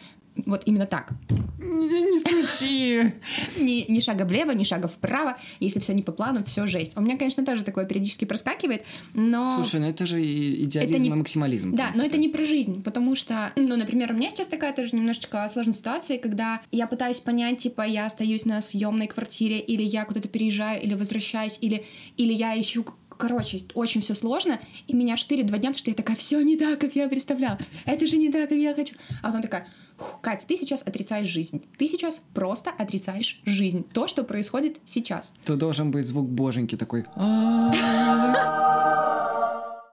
Вот 0.46 0.63
именно 0.65 0.86
так. 0.86 1.12
Не, 1.60 2.12
не 2.12 2.20
стучи! 2.20 3.13
Ни, 3.58 3.89
ни 3.89 4.00
шага 4.00 4.25
влево, 4.25 4.51
ни 4.51 4.63
шага 4.63 4.88
вправо. 4.88 5.38
Если 5.60 5.80
все 5.80 5.94
не 5.94 6.04
по 6.04 6.12
плану, 6.12 6.44
все 6.44 6.68
жесть. 6.68 6.98
У 6.98 7.01
меня, 7.01 7.18
конечно, 7.18 7.46
тоже 7.46 7.63
такое 7.63 7.86
периодически 7.86 8.25
проскакивает, 8.25 8.84
но... 9.13 9.56
Слушай, 9.56 9.80
ну 9.80 9.88
это 9.88 10.06
же 10.06 10.22
идеализм 10.22 10.92
Это 10.92 11.00
не- 11.00 11.08
и 11.08 11.13
максимализм. 11.13 11.75
Да, 11.75 11.92
но 11.96 12.04
это 12.04 12.18
не 12.18 12.30
про 12.30 12.44
жизнь, 12.44 12.84
потому 12.84 13.15
что, 13.15 13.51
ну, 13.56 13.75
например, 13.77 14.12
у 14.12 14.15
меня 14.15 14.30
сейчас 14.30 14.48
такая 14.48 14.74
тоже 14.74 14.96
немножечко 14.96 15.50
сложная 15.51 15.74
ситуация, 15.74 16.18
когда 16.18 16.62
я 16.72 16.88
пытаюсь 16.88 17.20
понять, 17.20 17.60
типа, 17.60 17.84
я 17.84 18.06
остаюсь 18.06 18.46
на 18.46 18.62
съемной 18.62 19.08
квартире, 19.08 19.60
или 19.60 19.84
я 19.84 20.06
куда-то 20.06 20.27
переезжаю, 20.27 20.82
или 20.82 20.94
возвращаюсь, 20.94 21.58
или, 21.62 21.86
или 22.18 22.34
я 22.34 22.60
ищу 22.60 22.86
Короче, 23.18 23.60
очень 23.75 24.01
все 24.01 24.13
сложно, 24.13 24.60
и 24.88 24.94
меня 24.94 25.15
штырит 25.15 25.46
два 25.46 25.58
дня, 25.58 25.70
потому 25.70 25.80
что 25.80 25.89
я 25.89 25.96
такая, 25.96 26.18
все 26.18 26.42
не 26.42 26.58
так, 26.58 26.80
как 26.80 26.98
я 26.98 27.08
представляла. 27.08 27.58
Это 27.86 28.06
же 28.08 28.18
не 28.18 28.30
так, 28.30 28.50
как 28.50 28.58
я 28.58 28.74
хочу. 28.74 28.94
А 29.22 29.27
потом 29.27 29.42
такая, 29.42 29.62
«Фух, 29.62 29.85
Катя, 30.22 30.46
ты 30.48 30.58
сейчас 30.58 30.82
отрицаешь 30.82 31.28
жизнь. 31.28 31.64
Ты 31.78 31.88
сейчас 31.88 32.22
просто 32.34 32.72
отрицаешь 32.78 33.42
жизнь. 33.46 33.86
То, 33.94 34.08
что 34.08 34.24
происходит 34.24 34.78
сейчас. 34.86 35.32
То 35.46 35.56
должен 35.56 35.92
быть 35.92 36.08
звук 36.08 36.28
боженьки 36.28 36.75
такой. 36.75 37.06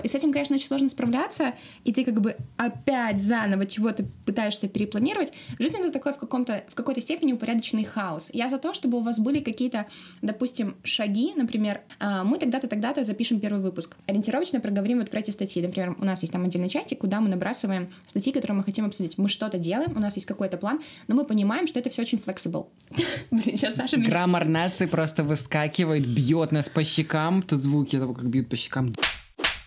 И 0.03 0.09
с 0.09 0.15
этим, 0.15 0.33
конечно, 0.33 0.57
очень 0.57 0.67
сложно 0.67 0.89
справляться, 0.89 1.55
и 1.85 1.93
ты 1.93 2.05
как 2.05 2.21
бы 2.21 2.37
опять 2.57 3.21
заново 3.21 3.67
чего-то 3.67 4.05
пытаешься 4.25 4.69
перепланировать. 4.69 5.33
Жизнь— 5.59 5.77
это 5.79 5.91
такой 5.91 6.13
в, 6.13 6.19
каком-то, 6.19 6.65
в 6.69 6.75
какой-то 6.75 7.01
степени 7.01 7.33
упорядоченный 7.33 7.85
хаос. 7.85 8.31
Я 8.33 8.49
за 8.49 8.59
то, 8.59 8.75
чтобы 8.75 8.99
у 8.99 9.01
вас 9.01 9.19
были 9.19 9.41
какие-то, 9.41 9.87
допустим, 10.23 10.77
шаги, 10.85 11.33
например, 11.37 11.81
а, 11.99 12.25
мы 12.25 12.39
тогда-то, 12.39 12.69
тогда-то 12.69 13.05
запишем 13.05 13.41
первый 13.41 13.63
выпуск. 13.63 13.97
Ориентировочно 14.07 14.61
проговорим 14.61 14.99
вот 14.99 15.11
про 15.11 15.21
эти 15.21 15.31
статьи. 15.31 15.63
Например, 15.63 15.97
у 15.99 16.05
нас 16.05 16.23
есть 16.23 16.33
там 16.33 16.45
отдельный 16.45 16.69
частик, 16.69 16.99
куда 16.99 17.21
мы 17.21 17.29
набрасываем 17.29 17.91
статьи, 18.07 18.33
которые 18.33 18.57
мы 18.57 18.65
хотим 18.65 18.87
обсудить. 18.87 19.19
Мы 19.19 19.29
что-то 19.29 19.59
делаем, 19.59 19.97
у 19.97 20.01
нас 20.01 20.15
есть 20.17 20.27
какой-то 20.27 20.57
план, 20.57 20.81
но 21.09 21.15
мы 21.15 21.25
понимаем, 21.25 21.67
что 21.67 21.79
это 21.79 21.91
все 21.91 22.03
очень 22.03 22.19
flexible. 22.19 22.67
Блин, 23.31 23.57
сейчас 23.57 23.75
Саша 23.75 23.97
Граммар 23.97 24.47
нации 24.47 24.87
просто 24.87 25.25
выскакивает, 25.25 26.07
бьет 26.07 26.53
нас 26.53 26.69
по 26.69 26.85
щекам. 26.85 27.43
Тут 27.43 27.61
звуки 27.61 27.99
того, 27.99 28.15
как 28.15 28.29
бьют 28.29 28.49
по 28.49 28.57
щекам. 28.57 28.93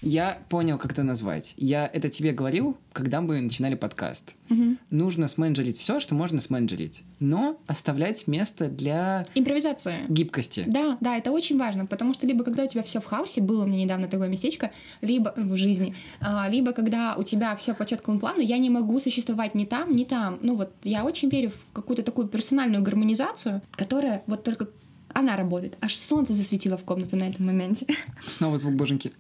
Я 0.02 0.40
понял, 0.50 0.78
как 0.78 0.92
это 0.92 1.04
назвать. 1.04 1.54
Я 1.58 1.90
это 1.92 2.10
тебе 2.10 2.32
говорил, 2.32 2.78
когда 2.94 3.22
мы 3.22 3.42
начинали 3.42 3.76
подкаст. 3.76 4.36
Мгм. 4.50 4.78
Нужно 4.92 5.28
сменджерить 5.28 5.78
все, 5.78 6.00
что 6.00 6.14
можно 6.16 6.42
сменджерить, 6.42 7.04
но 7.20 7.60
оставлять 7.66 8.28
место 8.28 8.68
для 8.68 9.26
Импровизация. 9.36 10.06
гибкости. 10.08 10.64
Да, 10.68 10.98
да, 11.02 11.18
это 11.18 11.32
очень 11.32 11.58
важно, 11.58 11.86
потому 11.86 12.14
что 12.14 12.28
либо 12.28 12.44
когда 12.44 12.64
у 12.64 12.68
тебя 12.68 12.84
все 12.84 13.00
в 13.00 13.06
хаосе, 13.06 13.42
было 13.42 13.64
у 13.64 13.68
меня 13.68 13.84
недавно 13.86 14.08
такое 14.08 14.28
местечко, 14.28 14.72
либо 15.02 15.34
в 15.36 15.58
жизни, 15.58 15.96
а, 16.22 16.48
либо 16.50 16.72
когда 16.74 17.16
у 17.16 17.24
тебя 17.24 17.56
все 17.56 17.74
по 17.74 17.86
четкому 17.86 18.20
плану, 18.20 18.42
я 18.42 18.58
не 18.58 18.70
могу 18.70 19.00
существовать 19.00 19.56
ни 19.56 19.66
там, 19.66 19.96
ни 19.96 20.04
там. 20.04 20.38
Ну 20.42 20.56
вот 20.56 20.72
я 20.84 21.04
очень 21.04 21.30
верю 21.30 21.50
в 21.50 21.74
какую-то 21.74 22.04
такую 22.04 22.28
персональную 22.28 22.84
гармонизацию, 22.84 23.62
которая 23.72 24.24
вот 24.28 24.44
только 24.44 24.68
она 25.14 25.38
работает. 25.38 25.78
Аж 25.82 25.96
солнце 25.96 26.34
засветило 26.34 26.78
в 26.78 26.84
комнату 26.84 27.16
на 27.16 27.24
этом 27.30 27.46
моменте. 27.46 27.88
Снова 28.28 28.58
звук 28.58 28.76
боженьки. 28.76 29.14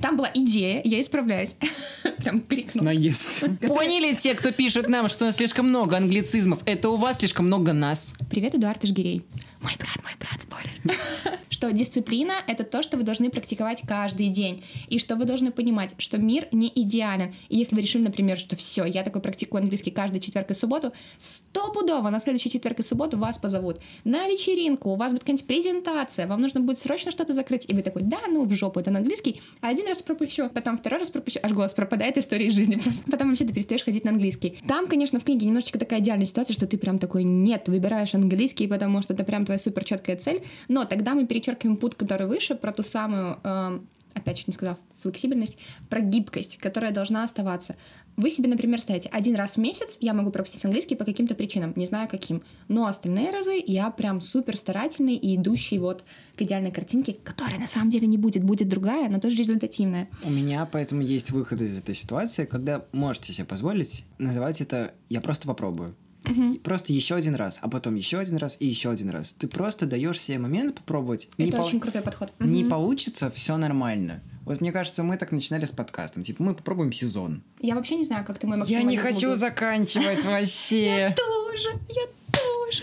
Там 0.00 0.16
была 0.16 0.30
идея, 0.34 0.80
я 0.84 1.00
исправляюсь. 1.00 1.56
Прям 2.18 2.40
крикнула. 2.40 2.86
Наезд. 2.86 3.44
Поняли 3.60 4.14
те, 4.14 4.34
кто 4.34 4.52
пишет 4.52 4.88
нам, 4.88 5.08
что 5.08 5.24
у 5.24 5.26
нас 5.26 5.36
слишком 5.36 5.68
много 5.68 5.96
англицизмов? 5.96 6.60
Это 6.66 6.90
у 6.90 6.96
вас 6.96 7.18
слишком 7.18 7.46
много 7.46 7.72
нас. 7.72 8.12
Привет, 8.30 8.54
Эдуард 8.54 8.84
Ижгирей. 8.84 9.24
Мой 9.62 9.72
брат, 9.78 9.96
мой 10.02 10.12
брат, 10.20 10.42
спойлер. 10.42 10.98
Что 11.48 11.72
дисциплина— 11.72 12.34
это 12.46 12.64
то, 12.64 12.82
что 12.82 12.98
вы 12.98 13.02
должны 13.02 13.30
практиковать 13.30 13.82
каждый 13.86 14.28
день. 14.28 14.62
И 14.88 14.98
что 14.98 15.16
вы 15.16 15.24
должны 15.24 15.50
понимать, 15.50 15.94
что 15.96 16.18
мир 16.18 16.46
не 16.52 16.70
идеален. 16.74 17.34
И 17.48 17.56
если 17.56 17.74
вы 17.74 17.80
решили, 17.80 18.02
например, 18.02 18.36
что 18.36 18.56
все, 18.56 18.84
я 18.84 19.02
такой 19.02 19.22
практикую 19.22 19.62
английский 19.62 19.90
каждый 19.90 20.20
четверг 20.20 20.50
и 20.50 20.54
субботу, 20.54 20.92
стопудово 21.16 22.10
на 22.10 22.20
следующий 22.20 22.50
четверг 22.50 22.80
и 22.80 22.82
субботу 22.82 23.16
вас 23.16 23.38
позовут 23.38 23.80
на 24.04 24.28
вечеринку, 24.28 24.90
у 24.90 24.96
вас 24.96 25.12
будет 25.12 25.22
какая-нибудь 25.22 25.46
презентация, 25.46 26.26
вам 26.26 26.42
нужно 26.42 26.60
будет 26.60 26.78
срочно 26.78 27.10
что-то 27.10 27.32
закрыть. 27.32 27.64
И 27.70 27.74
вы 27.74 27.82
такой, 27.82 28.02
да, 28.02 28.18
ну 28.28 28.44
в 28.44 28.54
жопу, 28.54 28.78
это 28.78 28.90
на 28.90 28.98
английский. 28.98 29.40
А 29.66 29.70
один 29.70 29.88
раз 29.88 30.00
пропущу, 30.00 30.48
потом 30.48 30.78
второй 30.78 31.00
раз 31.00 31.10
пропущу, 31.10 31.40
аж 31.42 31.50
голос 31.50 31.74
пропадает 31.74 32.16
истории 32.16 32.46
из 32.46 32.54
жизни 32.54 32.76
просто. 32.84 33.02
Потом 33.10 33.30
вообще 33.30 33.44
ты 33.44 33.52
перестаешь 33.52 33.82
ходить 33.82 34.04
на 34.04 34.12
английский. 34.12 34.60
Там, 34.68 34.86
конечно, 34.86 35.18
в 35.18 35.24
книге 35.24 35.46
немножечко 35.46 35.76
такая 35.76 35.98
идеальная 35.98 36.26
ситуация, 36.26 36.54
что 36.54 36.68
ты 36.68 36.78
прям 36.78 37.00
такой, 37.00 37.24
нет, 37.24 37.66
выбираешь 37.66 38.14
английский, 38.14 38.68
потому 38.68 39.02
что 39.02 39.12
это 39.12 39.24
прям 39.24 39.44
твоя 39.44 39.58
супер 39.58 39.82
четкая 39.82 40.14
цель. 40.18 40.44
Но 40.68 40.84
тогда 40.84 41.14
мы 41.14 41.26
перечеркиваем 41.26 41.78
путь, 41.78 41.96
который 41.96 42.28
выше, 42.28 42.54
про 42.54 42.70
ту 42.70 42.84
самую, 42.84 43.38
эм, 43.42 43.88
опять 44.16 44.38
чуть 44.38 44.48
не 44.48 44.54
сказала, 44.54 44.78
флексибельность, 45.00 45.62
про 45.88 46.00
гибкость, 46.00 46.56
которая 46.56 46.92
должна 46.92 47.22
оставаться. 47.22 47.76
Вы 48.16 48.30
себе, 48.30 48.48
например, 48.48 48.80
ставите 48.80 49.10
один 49.10 49.36
раз 49.36 49.56
в 49.56 49.58
месяц 49.58 49.98
я 50.00 50.14
могу 50.14 50.30
пропустить 50.30 50.64
английский 50.64 50.96
по 50.96 51.04
каким-то 51.04 51.34
причинам, 51.34 51.74
не 51.76 51.84
знаю 51.84 52.08
каким. 52.08 52.42
Но 52.68 52.86
остальные 52.86 53.30
разы 53.30 53.62
я 53.66 53.90
прям 53.90 54.20
супер 54.20 54.56
старательный 54.56 55.16
и 55.16 55.36
идущий 55.36 55.78
вот 55.78 56.02
к 56.34 56.42
идеальной 56.42 56.70
картинке, 56.70 57.16
которая 57.22 57.58
на 57.58 57.68
самом 57.68 57.90
деле 57.90 58.06
не 58.06 58.16
будет, 58.16 58.42
будет 58.42 58.68
другая, 58.68 59.08
но 59.10 59.20
тоже 59.20 59.36
результативная. 59.36 60.08
У 60.24 60.30
меня 60.30 60.66
поэтому 60.70 61.02
есть 61.02 61.30
выход 61.30 61.60
из 61.60 61.76
этой 61.76 61.94
ситуации, 61.94 62.46
когда 62.46 62.86
можете 62.92 63.32
себе 63.32 63.44
позволить 63.44 64.04
называть 64.18 64.60
это 64.60 64.94
«я 65.08 65.20
просто 65.20 65.46
попробую». 65.46 65.94
И 66.26 66.58
Просто 66.58 66.92
еще 66.92 67.14
один 67.14 67.34
раз, 67.34 67.58
а 67.62 67.68
потом 67.68 67.94
еще 67.94 68.18
один 68.18 68.36
раз 68.36 68.56
и 68.60 68.66
еще 68.66 68.90
один 68.90 69.10
раз. 69.10 69.32
Ты 69.32 69.46
просто 69.48 69.86
даешь 69.86 70.20
себе 70.20 70.38
момент 70.38 70.74
попробовать. 70.76 71.28
Не 71.38 71.48
Это 71.48 71.58
по- 71.58 71.62
очень 71.62 71.80
крутой 71.80 72.02
подход. 72.02 72.32
Не 72.40 72.62
Мгм. 72.62 72.70
получится, 72.70 73.30
все 73.30 73.56
нормально. 73.56 74.22
Вот 74.44 74.60
мне 74.60 74.70
кажется, 74.72 75.02
мы 75.02 75.16
так 75.16 75.32
начинали 75.32 75.64
с 75.64 75.72
подкастом. 75.72 76.22
Типа, 76.22 76.42
мы 76.42 76.54
попробуем 76.54 76.92
сезон. 76.92 77.42
Я 77.60 77.74
вообще 77.74 77.96
не 77.96 78.04
знаю, 78.04 78.24
как 78.24 78.38
ты 78.38 78.46
мой 78.46 78.58
Я 78.66 78.82
не 78.82 78.96
хочу 78.96 79.34
заканчивать 79.34 80.24
вообще. 80.24 81.14
тоже, 81.16 81.68
я 81.88 82.06
тоже. 82.32 82.82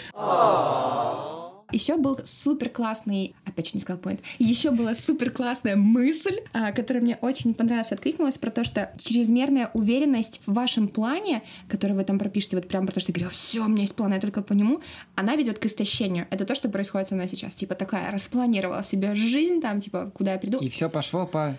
Еще 1.73 1.97
был 1.97 2.19
супер 2.23 2.69
классный, 2.69 3.35
опять 3.45 3.65
чуть 3.65 3.75
не 3.75 3.81
сказал 3.81 4.01
point, 4.01 4.19
еще 4.39 4.71
была 4.71 4.95
супер 4.95 5.31
классная 5.31 5.75
мысль, 5.75 6.39
а, 6.53 6.71
которая 6.71 7.03
мне 7.03 7.17
очень 7.21 7.53
понравилась, 7.53 7.91
откликнулась 7.91 8.37
про 8.37 8.51
то, 8.51 8.63
что 8.63 8.91
чрезмерная 9.03 9.71
уверенность 9.73 10.41
в 10.45 10.53
вашем 10.53 10.87
плане, 10.87 11.41
который 11.67 11.93
вы 11.93 12.03
там 12.03 12.19
пропишете, 12.19 12.55
вот 12.55 12.67
прям 12.67 12.85
про 12.85 12.93
то, 12.93 12.99
что 12.99 13.11
говорю, 13.11 13.29
все, 13.29 13.61
у 13.61 13.67
меня 13.67 13.81
есть 13.81 13.95
план, 13.95 14.13
я 14.13 14.19
только 14.19 14.41
по 14.43 14.53
нему, 14.53 14.81
она 15.15 15.35
ведет 15.35 15.59
к 15.59 15.65
истощению. 15.65 16.27
Это 16.29 16.45
то, 16.45 16.55
что 16.55 16.69
происходит 16.69 17.09
со 17.09 17.15
мной 17.15 17.27
сейчас. 17.27 17.55
Типа 17.55 17.75
такая, 17.75 18.11
распланировала 18.11 18.83
себе 18.83 19.15
жизнь, 19.15 19.59
там, 19.61 19.81
типа, 19.81 20.11
куда 20.13 20.33
я 20.33 20.39
приду. 20.39 20.59
И 20.59 20.69
все 20.69 20.89
пошло 20.89 21.25
по... 21.25 21.57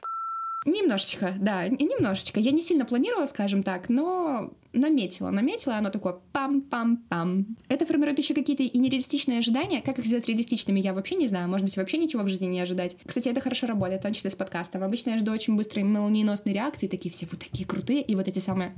Немножечко, 0.64 1.34
да, 1.38 1.68
немножечко. 1.68 2.40
Я 2.40 2.50
не 2.50 2.62
сильно 2.62 2.84
планировала, 2.86 3.26
скажем 3.26 3.62
так, 3.62 3.88
но 3.88 4.52
наметила, 4.72 5.30
наметила, 5.30 5.76
оно 5.76 5.90
такое 5.90 6.16
пам-пам-пам. 6.32 7.44
Это 7.68 7.86
формирует 7.86 8.18
еще 8.18 8.34
какие-то 8.34 8.62
и 8.62 8.78
нереалистичные 8.78 9.38
ожидания. 9.38 9.82
Как 9.82 9.98
их 9.98 10.06
сделать 10.06 10.26
реалистичными, 10.26 10.80
я 10.80 10.94
вообще 10.94 11.16
не 11.16 11.26
знаю. 11.26 11.48
Может 11.48 11.66
быть, 11.66 11.76
вообще 11.76 11.98
ничего 11.98 12.22
в 12.22 12.28
жизни 12.28 12.46
не 12.46 12.60
ожидать. 12.60 12.96
Кстати, 13.04 13.28
это 13.28 13.40
хорошо 13.40 13.66
работает, 13.66 14.00
в 14.00 14.04
том 14.04 14.14
числе 14.14 14.30
с 14.30 14.34
подкастом. 14.34 14.82
Обычно 14.82 15.10
я 15.10 15.18
жду 15.18 15.32
очень 15.32 15.54
быстрой 15.54 15.84
молниеносной 15.84 16.54
реакции, 16.54 16.88
такие 16.88 17.12
все 17.12 17.26
вот 17.30 17.40
такие 17.40 17.66
крутые, 17.66 18.02
и 18.02 18.14
вот 18.14 18.26
эти 18.26 18.38
самые 18.38 18.74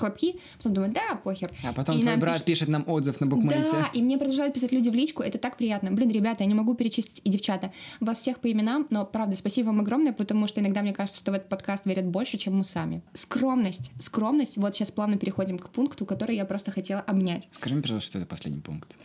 хлопки. 0.00 0.40
Потом 0.58 0.74
думаю, 0.74 0.92
да, 0.92 1.16
похер. 1.16 1.52
А 1.64 1.72
потом 1.72 1.98
И 1.98 2.02
твой 2.02 2.16
брат 2.16 2.34
пишет- 2.34 2.44
пишет 2.46 2.68
нам 2.68 2.84
отзыв 2.88 3.20
на 3.20 3.26
букмейте. 3.26 3.70
Да, 3.72 3.88
и 3.92 4.02
мне 4.02 4.18
продолжают 4.18 4.54
писать 4.54 4.72
люди 4.72 4.88
в 4.90 4.94
личку, 4.94 5.22
это 5.22 5.38
так 5.38 5.56
приятно. 5.56 5.90
Блин, 5.90 6.10
ребята, 6.10 6.42
я 6.42 6.48
не 6.48 6.54
могу 6.54 6.74
перечислить 6.74 7.20
и 7.24 7.30
девчата 7.30 7.72
вас 8.00 8.18
всех 8.18 8.38
по 8.40 8.50
именам, 8.50 8.86
но 8.90 9.04
правда, 9.06 9.36
спасибо 9.36 9.66
вам 9.68 9.80
огромное, 9.80 10.12
потому 10.12 10.46
что 10.46 10.60
иногда 10.60 10.82
мне 10.82 10.92
кажется, 10.92 11.18
что 11.18 11.32
в 11.32 11.34
этот 11.34 11.48
подкаст 11.48 11.86
верят 11.86 12.06
больше, 12.06 12.36
чем 12.38 12.58
мы 12.58 12.64
сами. 12.64 13.02
Скромность, 13.14 13.90
скромность, 13.98 14.56
вот 14.56 14.74
сейчас 14.74 14.90
плавно 14.90 15.16
переходим 15.18 15.58
к 15.58 15.68
пункту, 15.70 16.04
который 16.06 16.36
я 16.36 16.44
просто 16.44 16.70
хотела 16.70 17.00
обнять. 17.00 17.48
Скажи 17.52 17.74
мне, 17.74 17.82
пожалуйста, 17.82 18.08
что 18.10 18.18
это 18.18 18.26
последний 18.26 18.60
пункт. 18.60 18.96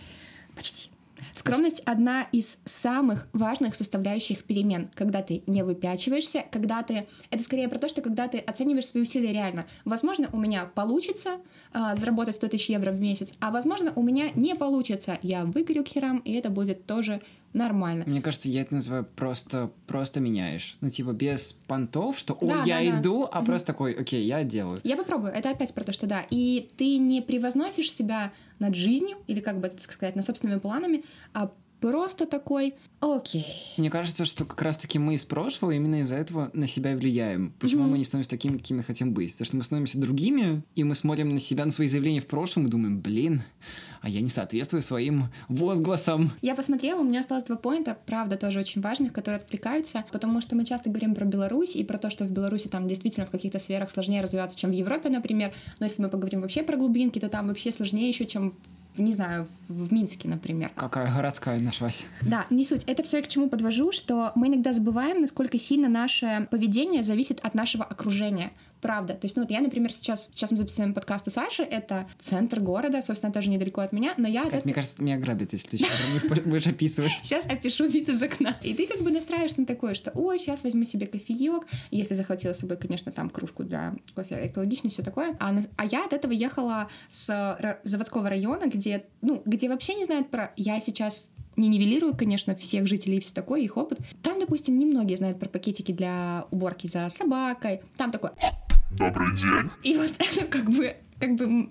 Почти. 0.55 0.89
Скромность 1.36 1.82
одна 1.86 2.28
из 2.32 2.60
самых 2.65 3.28
важных 3.34 3.76
составляющих 3.76 4.43
перемен. 4.45 4.89
Когда 4.95 5.21
ты 5.21 5.43
не 5.48 5.63
выпячиваешься, 5.63 6.45
когда 6.50 6.82
ты... 6.82 7.08
Это 7.30 7.43
скорее 7.43 7.67
про 7.67 7.78
то, 7.78 7.89
что 7.89 8.02
когда 8.02 8.28
ты 8.28 8.38
оцениваешь 8.39 8.86
свои 8.88 9.04
усилия 9.04 9.34
реально. 9.34 9.65
Возможно, 9.84 10.30
у 10.32 10.38
меня 10.38 10.65
получится 10.74 11.38
а, 11.74 11.95
заработать 11.95 12.36
100 12.36 12.48
тысяч 12.48 12.69
евро 12.69 12.91
в 12.91 13.00
месяц, 13.00 13.34
а 13.41 13.52
возможно, 13.52 13.91
у 13.95 14.02
меня 14.02 14.30
не 14.36 14.56
получится. 14.56 15.17
Я 15.21 15.43
выгорю 15.45 15.84
к 15.84 15.89
херам, 15.89 16.19
и 16.19 16.34
это 16.34 16.50
будет 16.50 16.86
тоже 16.86 17.21
нормально. 17.54 18.04
Мне 18.06 18.21
кажется, 18.21 18.50
я 18.50 18.62
это 18.62 18.76
называю 18.76 19.06
просто, 19.15 19.71
просто 19.88 20.19
меняешь. 20.19 20.78
Ну, 20.82 20.89
типа, 20.89 21.12
без 21.13 21.54
понтов, 21.67 22.19
что 22.19 22.38
«Ой, 22.41 22.50
Да, 22.50 22.63
я 22.65 22.80
да, 22.80 22.91
да. 22.91 23.00
иду», 23.02 23.30
а 23.32 23.38
Мгм. 23.38 23.45
просто 23.45 23.67
такой 23.67 23.93
«Окей, 23.93 24.26
я 24.26 24.43
делаю». 24.43 24.82
Я 24.84 24.98
попробую. 24.98 25.32
Это 25.32 25.52
опять 25.52 25.74
про 25.74 25.86
то, 25.86 25.93
что 25.93 26.06
да. 26.06 26.26
И 26.30 26.67
ты 26.76 26.98
не 26.98 27.21
превозносишь 27.21 27.91
себя 27.91 28.34
над 28.60 28.76
жизнью, 28.76 29.17
или 29.28 29.39
как 29.39 29.60
бы 29.62 29.67
это 29.67 29.78
так 29.78 29.91
сказать, 29.91 30.15
над 30.17 30.26
собственными 30.26 30.60
планами, 30.60 31.06
а 31.33 31.51
просто 31.81 32.25
такой 32.25 32.73
«Окей». 32.99 33.45
Мне 33.77 33.91
кажется, 33.91 34.25
что 34.25 34.43
как 34.45 34.59
раз-таки 34.63 34.97
мы 34.97 35.15
из 35.15 35.25
прошлого 35.25 35.71
именно 35.71 36.01
из-за 36.01 36.15
этого 36.15 36.49
на 36.53 36.65
себя 36.65 36.93
и 36.93 36.95
влияем. 36.95 37.53
Почему 37.59 37.83
Мгм. 37.83 37.91
мы 37.91 37.97
не 37.99 38.05
становимся 38.05 38.29
такими, 38.31 38.57
какими 38.57 38.81
хотим 38.81 39.13
быть? 39.13 39.33
Потому 39.33 39.45
что 39.45 39.57
мы 39.57 39.63
становимся 39.63 39.99
другими, 39.99 40.63
и 40.73 40.83
мы 40.83 40.95
смотрим 40.95 41.31
на 41.33 41.39
себя, 41.39 41.63
на 41.65 41.71
свои 41.71 41.88
заявления 41.88 42.21
в 42.21 42.25
прошлом 42.27 42.65
и 42.65 42.69
думаем, 42.69 43.01
блин, 43.01 43.43
а 44.01 44.09
я 44.09 44.21
не 44.21 44.29
соответствую 44.29 44.81
своим 44.81 45.25
возгласам. 45.47 46.31
Я 46.41 46.55
посмотрела, 46.55 47.01
у 47.01 47.03
меня 47.03 47.19
осталось 47.19 47.43
два 47.43 47.55
поинта, 47.57 47.97
правда, 48.05 48.38
тоже 48.38 48.59
очень 48.59 48.81
важных, 48.81 49.13
которые 49.13 49.38
откликаются, 49.39 50.05
потому 50.11 50.41
что 50.41 50.55
мы 50.55 50.65
часто 50.65 50.89
говорим 50.89 51.13
про 51.13 51.25
Беларусь 51.25 51.75
и 51.75 51.83
про 51.83 51.97
то, 51.99 52.09
что 52.09 52.23
в 52.25 52.31
Беларуси 52.31 52.67
там 52.67 52.88
действительно 52.88 53.25
в 53.27 53.31
каких-то 53.31 53.59
сферах 53.59 53.91
сложнее 53.91 54.21
развиваться, 54.21 54.57
чем 54.57 54.71
в 54.71 54.73
Европе, 54.73 55.09
например. 55.09 55.53
Но 55.79 55.85
если 55.85 56.01
мы 56.01 56.09
поговорим 56.09 56.41
вообще 56.41 56.63
про 56.63 56.77
глубинки, 56.77 57.19
то 57.19 57.29
там 57.29 57.47
вообще 57.47 57.71
сложнее 57.71 58.07
еще, 58.07 58.25
чем, 58.25 58.51
в- 58.51 58.55
не 58.97 59.13
знаю, 59.13 59.47
в 59.67 59.91
Минске, 59.93 60.27
например. 60.27 60.71
Какая 60.75 61.13
городская 61.13 61.60
нашлась. 61.60 62.05
Да, 62.21 62.45
не 62.49 62.65
суть. 62.65 62.84
Это 62.86 63.03
все 63.03 63.17
я 63.17 63.23
к 63.23 63.27
чему 63.27 63.49
подвожу, 63.49 63.91
что 63.91 64.31
мы 64.36 64.47
иногда 64.47 64.73
забываем, 64.73 65.21
насколько 65.21 65.60
сильно 65.60 65.89
наше 65.89 66.47
поведение 66.51 67.03
зависит 67.03 67.39
от 67.41 67.53
нашего 67.55 67.84
окружения. 67.84 68.51
Правда. 68.86 69.13
То 69.13 69.26
есть, 69.26 69.36
ну 69.36 69.41
вот 69.41 69.52
я, 69.52 69.62
например, 69.62 69.91
сейчас, 69.91 70.30
сейчас 70.34 70.52
мы 70.52 70.58
записываем 70.58 70.93
подкаст 70.93 71.28
у 71.28 71.32
Саши, 71.32 71.63
это 71.63 72.08
центр 72.19 72.60
города, 72.60 73.02
собственно, 73.02 73.34
тоже 73.34 73.50
недалеко 73.50 73.82
от 73.82 73.91
меня, 73.93 74.13
но 74.17 74.28
я 74.28 74.41
от 74.41 74.45
Кать, 74.45 74.56
этого- 74.56 74.65
мне 74.65 74.74
кажется, 74.74 75.02
меня 75.02 75.17
грабят, 75.17 75.54
если 75.54 75.69
ты 75.69 75.78
еще 75.78 76.41
будешь 76.45 76.67
описывать. 76.67 77.12
Сейчас 77.24 77.45
опишу 77.45 77.88
вид 77.88 78.10
из 78.10 78.21
окна. 78.21 78.58
И 78.62 78.74
ты 78.74 78.86
как 78.88 79.02
бы 79.02 79.12
настраиваешься 79.12 79.62
на 79.62 79.65
такое, 79.65 79.93
что 79.93 80.12
ой, 80.12 80.38
сейчас 80.38 80.63
возьму 80.63 80.84
себе 80.86 81.08
кофеек, 81.08 81.63
если 81.91 82.13
захватила 82.13 82.54
с 82.54 82.60
собой, 82.60 82.78
конечно, 82.78 83.12
там 83.12 83.30
кружку 83.30 83.63
для 83.63 83.95
кофе 84.13 84.48
экологичный, 84.48 84.89
все 84.89 85.02
такое. 85.04 85.36
А, 85.39 85.56
а 85.78 85.86
я 85.86 86.06
от 86.06 86.13
этого 86.13 86.32
ехала 86.32 86.89
с 87.10 87.80
заводского 87.84 88.30
района, 88.30 88.65
где, 88.67 89.06
ну, 89.21 89.41
где 89.45 89.69
вообще 89.69 89.95
не 89.95 90.06
знают 90.06 90.30
про... 90.30 90.54
Я 90.58 90.80
сейчас 90.80 91.30
не 91.58 91.69
нивелирую, 91.69 92.15
конечно, 92.15 92.56
всех 92.56 92.88
жителей 92.88 93.17
и 93.17 93.21
все 93.21 93.34
такое, 93.34 93.62
их 93.62 93.78
опыт. 93.78 94.00
Там, 94.21 94.39
допустим, 94.39 94.78
немногие 94.78 95.17
знают 95.17 95.39
про 95.39 95.48
пакетики 95.50 95.91
для 95.91 96.45
уборки 96.52 96.88
за 96.88 97.08
собакой. 97.10 97.82
Там 97.98 98.12
такое... 98.12 98.34
Добрый 98.91 99.36
день. 99.36 99.69
И 99.84 99.95
вот 99.98 100.12
это 100.19 100.45
как 100.45 100.69
бы, 100.69 100.95
как 101.19 101.36
бы 101.36 101.69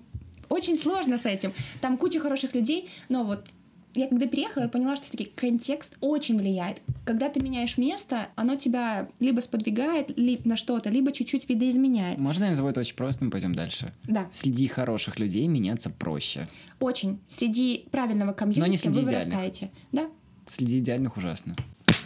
очень 0.49 0.75
сложно 0.77 1.17
с 1.17 1.25
этим. 1.25 1.53
Там 1.81 1.97
куча 1.97 2.19
хороших 2.19 2.53
людей, 2.53 2.89
но 3.09 3.23
вот 3.23 3.45
я 3.95 4.07
когда 4.09 4.27
переехала, 4.27 4.63
я 4.63 4.69
поняла, 4.69 4.97
что 4.97 5.05
все-таки 5.05 5.31
контекст 5.35 5.95
очень 6.01 6.37
влияет. 6.37 6.81
Когда 7.05 7.29
ты 7.29 7.39
меняешь 7.39 7.77
место, 7.77 8.27
оно 8.35 8.55
тебя 8.57 9.07
либо 9.21 9.39
сподвигает 9.39 10.17
ли- 10.17 10.41
на 10.43 10.57
что-то, 10.57 10.89
либо 10.89 11.13
чуть-чуть 11.13 11.47
видоизменяет. 11.47 12.17
Можно 12.17 12.43
я 12.43 12.49
назову 12.49 12.67
это 12.67 12.81
очень 12.81 12.95
просто, 12.95 13.23
мы 13.23 13.31
пойдем 13.31 13.55
дальше? 13.55 13.93
Да, 14.03 14.27
Среди 14.31 14.67
хороших 14.67 15.17
людей 15.17 15.47
меняться 15.47 15.89
проще. 15.89 16.47
очень. 16.81 17.19
Среди 17.29 17.87
правильного 17.89 18.33
комьюнити 18.33 18.59
Но 18.59 18.67
не 18.67 18.77
среди 18.77 18.99
вы 18.99 19.07
идеальных. 19.09 19.27
вырастаете. 19.39 19.71
Да, 19.93 20.07
Среди 20.47 20.79
идеальных 20.79 21.15
ужасно. 21.17 21.55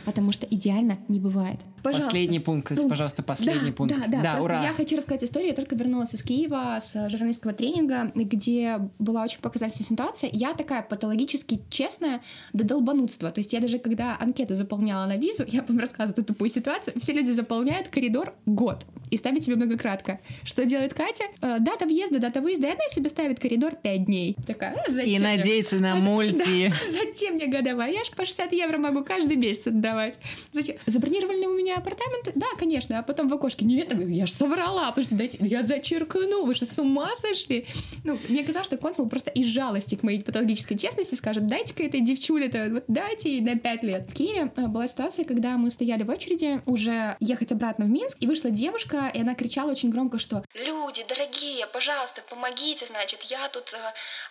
Потому 0.10 0.32
что 0.32 0.48
идеально 0.50 0.98
не 1.08 1.20
бывает. 1.20 1.60
Пожалуйста. 1.84 2.10
Последний 2.10 2.40
пункт, 2.40 2.72
ну, 2.72 2.90
пожалуйста, 2.90 3.24
последний 3.24 3.70
да, 3.70 3.76
пункт. 3.76 3.96
Да, 3.96 4.08
да, 4.08 4.22
да. 4.22 4.40
Ура. 4.42 4.64
я 4.64 4.74
хочу 4.74 4.98
рассказать 4.98 5.24
историю. 5.24 5.50
Я 5.50 5.56
только 5.56 5.76
вернулась 5.76 6.14
из 6.14 6.24
Киева 6.24 6.80
с 6.82 7.10
журналистского 7.10 7.54
тренинга, 7.54 8.12
где 8.16 8.80
была 8.98 9.24
очень 9.24 9.40
показательная 9.40 9.88
ситуация. 9.88 10.30
Я 10.34 10.54
такая 10.54 10.82
патологически 10.82 11.62
честная 11.70 12.22
до 12.54 12.64
долбанутства. 12.64 13.32
То 13.32 13.40
есть 13.40 13.54
я 13.54 13.60
даже 13.62 13.80
когда 13.80 14.18
анкету 14.20 14.56
заполняла 14.56 15.06
на 15.06 15.16
визу, 15.16 15.46
я 15.48 15.64
вам 15.68 15.80
рассказываю 15.80 16.22
эту 16.22 16.34
тупую 16.34 16.50
ситуацию, 16.50 17.00
все 17.00 17.14
люди 17.14 17.32
заполняют 17.32 17.88
коридор 17.88 18.34
год 18.46 18.86
и 19.12 19.18
ставят 19.18 19.44
себе 19.44 19.56
многократко. 19.56 20.20
Что 20.44 20.66
делает 20.66 20.94
Катя? 20.94 21.26
Э, 21.42 21.58
дата 21.60 21.86
въезда, 21.86 22.20
дата 22.20 22.42
выезда, 22.42 22.68
и 22.68 22.72
она 22.72 22.84
себе 22.90 23.10
ставит 23.10 23.40
коридор 23.40 23.76
5 23.76 24.06
дней. 24.06 24.36
Такая, 24.46 24.76
а, 24.88 24.92
зачем? 24.92 25.10
И 25.10 25.20
надеется 25.20 25.78
на 25.78 25.94
а, 25.94 25.96
мульти. 25.96 26.74
Да, 26.80 26.92
зачем 26.92 27.36
мне 27.36 27.48
годовая? 27.48 27.92
Я 27.92 28.04
ж 28.04 28.12
по 28.16 28.26
60 28.26 28.52
евро 28.54 28.78
могу 28.78 29.04
каждый 29.04 29.38
месяц 29.38 29.68
отдавать. 29.68 29.99
Зачем? 30.54 30.78
Забронировали 30.86 31.46
у 31.46 31.58
меня 31.58 31.78
апартаменты? 31.78 32.32
Да, 32.36 32.48
конечно. 32.58 33.00
А 33.00 33.04
потом 33.04 33.28
в 33.28 33.34
окошке, 33.34 33.66
нет, 33.66 33.94
я 33.94 34.26
ж 34.26 34.32
соврала, 34.32 34.88
потому 34.90 35.06
что 35.06 35.16
дайте, 35.16 35.38
я 35.42 35.62
зачеркну, 35.64 36.46
вы 36.46 36.54
что, 36.56 36.66
с 36.66 36.80
ума 36.80 37.10
сошли? 37.16 37.68
Ну, 38.04 38.18
мне 38.30 38.44
казалось, 38.44 38.68
что 38.68 38.78
консул 38.78 39.10
просто 39.10 39.32
из 39.32 39.48
жалости 39.48 39.96
к 39.96 40.04
моей 40.04 40.22
патологической 40.22 40.78
честности 40.78 41.16
скажет, 41.16 41.48
дайте-ка 41.48 41.84
этой 41.84 42.02
девчуле-то, 42.02 42.68
вот 42.72 42.84
дайте 42.88 43.32
ей 43.32 43.42
на 43.42 43.58
5 43.58 43.84
лет. 43.84 44.10
В 44.10 44.14
Киеве 44.14 44.52
э, 44.56 44.68
была 44.68 44.88
ситуация, 44.88 45.26
когда 45.26 45.58
мы 45.58 45.72
стояли 45.72 46.04
в 46.04 46.10
очереди 46.10 46.62
уже 46.66 47.16
ехать 47.20 47.52
обратно 47.52 47.86
в 47.86 47.90
Минск, 47.90 48.18
и 48.20 48.28
вышла 48.28 48.50
девушка, 48.50 49.12
и 49.14 49.22
она 49.22 49.36
кричала 49.36 49.72
очень 49.72 49.90
громко, 49.90 50.20
что 50.20 50.44
«Люди, 50.54 51.06
дорогие, 51.08 51.66
пожалуйста, 51.68 52.22
помогите, 52.30 52.86
значит, 52.86 53.22
я 53.24 53.50
тут 53.50 53.74
э, 53.74 53.78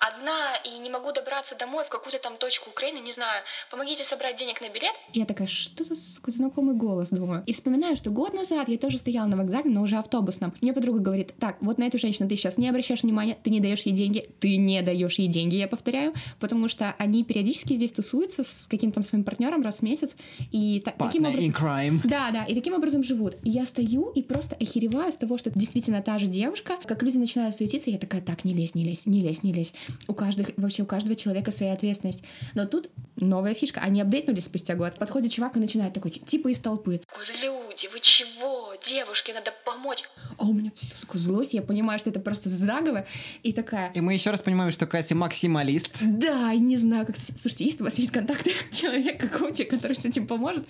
одна 0.00 0.57
и 0.64 0.78
не 0.78 0.90
могу 0.90 1.12
добраться 1.12 1.54
домой 1.54 1.85
в 1.85 1.88
какую-то 1.88 2.18
там 2.18 2.37
точку 2.37 2.70
Украины, 2.70 2.98
не 2.98 3.12
знаю, 3.12 3.42
помогите 3.70 4.04
собрать 4.04 4.37
денег 4.37 4.61
на 4.61 4.68
билет». 4.68 4.94
Я 5.12 5.26
такая, 5.26 5.48
что 5.59 5.85
за 5.85 5.94
знакомый 6.27 6.75
голос, 6.75 7.11
думаю. 7.11 7.42
И 7.47 7.53
вспоминаю, 7.53 7.97
что 7.97 8.11
год 8.11 8.35
назад 8.35 8.68
я 8.68 8.79
тоже 8.79 8.99
стояла 8.99 9.27
на 9.27 9.37
вокзале, 9.37 9.71
но 9.71 9.83
уже 9.83 9.97
автобусном. 9.97 10.53
Мне 10.61 10.73
подруга 10.73 11.01
говорит, 11.01 11.35
так, 11.38 11.57
вот 11.61 11.79
на 11.79 11.85
эту 11.85 11.99
женщину 11.99 12.29
ты 12.29 12.37
сейчас 12.37 12.59
не 12.59 12.68
обращаешь 12.68 13.03
внимания, 13.03 13.37
ты 13.42 13.51
не 13.51 13.61
даешь 13.61 13.83
ей 13.83 13.94
деньги, 13.94 14.25
ты 14.40 14.57
не 14.57 14.83
даешь 14.83 15.18
ей 15.18 15.29
деньги, 15.29 15.57
я 15.57 15.68
повторяю, 15.68 16.12
потому 16.38 16.68
что 16.68 16.94
они 16.99 17.25
периодически 17.25 17.75
здесь 17.75 17.92
тусуются 17.92 18.44
с 18.44 18.66
каким-то 18.68 18.97
там 18.97 19.05
своим 19.05 19.25
партнером 19.25 19.62
раз 19.62 19.79
в 19.79 19.83
месяц, 19.83 20.16
и 20.51 20.83
та- 20.85 20.92
таким 20.92 21.25
образом... 21.25 21.51
crime. 21.51 22.01
Да, 22.05 22.31
да, 22.31 22.44
и 22.44 22.55
таким 22.55 22.75
образом 22.75 23.03
живут. 23.03 23.37
И 23.44 23.51
я 23.51 23.66
стою 23.66 24.11
и 24.11 24.23
просто 24.23 24.57
охереваю 24.57 25.12
с 25.12 25.16
того, 25.16 25.38
что 25.38 25.51
это 25.51 25.59
действительно 25.59 26.03
та 26.03 26.18
же 26.18 26.27
девушка, 26.27 26.75
как 26.85 27.03
люди 27.03 27.16
начинают 27.16 27.57
суетиться, 27.57 27.90
я 27.90 27.99
такая, 27.99 28.23
так, 28.23 28.44
не 28.44 28.55
лезь, 28.55 28.75
не 28.75 28.85
лезь, 28.85 29.07
не 29.07 29.21
лезь, 29.21 29.42
не 29.42 29.53
лезь. 29.53 29.75
У 30.07 30.14
каждого, 30.14 30.49
вообще 30.57 30.83
у 30.83 30.87
каждого 30.87 31.16
человека 31.16 31.51
своя 31.51 31.73
ответственность. 31.73 32.23
Но 32.55 32.66
тут 32.66 32.90
новая 33.16 33.55
фишка, 33.55 33.81
они 33.81 34.01
апдейтнулись 34.01 34.44
спустя 34.44 34.75
год. 34.75 34.99
Подходит 34.99 35.33
чувак 35.38 35.57
и 35.57 35.61
начинает 35.61 35.94
такой, 35.94 36.11
типа 36.11 36.48
из 36.48 36.59
толпы. 36.59 37.01
Люди, 37.40 37.88
вы 37.92 38.01
чего? 38.01 38.74
Девушке 38.85 39.33
надо 39.33 39.53
помочь. 39.64 40.03
А 40.37 40.44
у 40.44 40.53
меня 40.53 40.70
такая 41.01 41.20
злость, 41.20 41.55
я 41.55 41.62
понимаю, 41.62 41.98
что 42.01 42.11
это 42.11 42.18
просто 42.18 42.48
заговор. 42.48 43.07
И 43.44 43.53
такая... 43.53 43.92
И 43.92 44.01
мы 44.01 44.14
еще 44.14 44.31
раз 44.31 44.42
понимаем, 44.42 44.72
что 44.72 44.87
Катя 44.87 45.14
максималист. 45.14 45.98
Да, 46.03 46.53
не 46.55 46.77
знаю, 46.77 47.07
как... 47.07 47.16
Слушайте, 47.16 47.64
есть 47.64 47.81
у 47.81 47.85
вас 47.85 47.94
есть 47.98 48.11
контакты 48.11 48.53
человека, 48.72 49.29
коуча, 49.29 49.64
который 49.64 49.96
с 49.96 50.05
этим 50.05 50.27
поможет? 50.27 50.66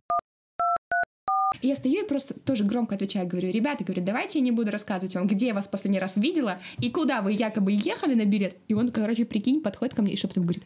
Я 1.62 1.74
стою 1.74 2.04
и 2.04 2.06
просто 2.06 2.34
тоже 2.34 2.62
громко 2.64 2.94
отвечаю, 2.94 3.26
говорю, 3.26 3.50
ребята, 3.50 3.84
говорю, 3.84 4.04
давайте 4.04 4.38
я 4.38 4.44
не 4.44 4.52
буду 4.52 4.70
рассказывать 4.70 5.14
вам, 5.14 5.26
где 5.26 5.48
я 5.48 5.54
вас 5.54 5.66
последний 5.66 5.98
раз 5.98 6.16
видела 6.16 6.58
и 6.78 6.90
куда 6.90 7.22
вы 7.22 7.32
якобы 7.32 7.72
ехали 7.72 8.14
на 8.14 8.26
билет. 8.26 8.56
И 8.68 8.74
он, 8.74 8.92
короче, 8.92 9.24
прикинь, 9.24 9.62
подходит 9.62 9.94
ко 9.94 10.02
мне 10.02 10.12
и 10.12 10.16
шепотом 10.16 10.44
говорит, 10.44 10.64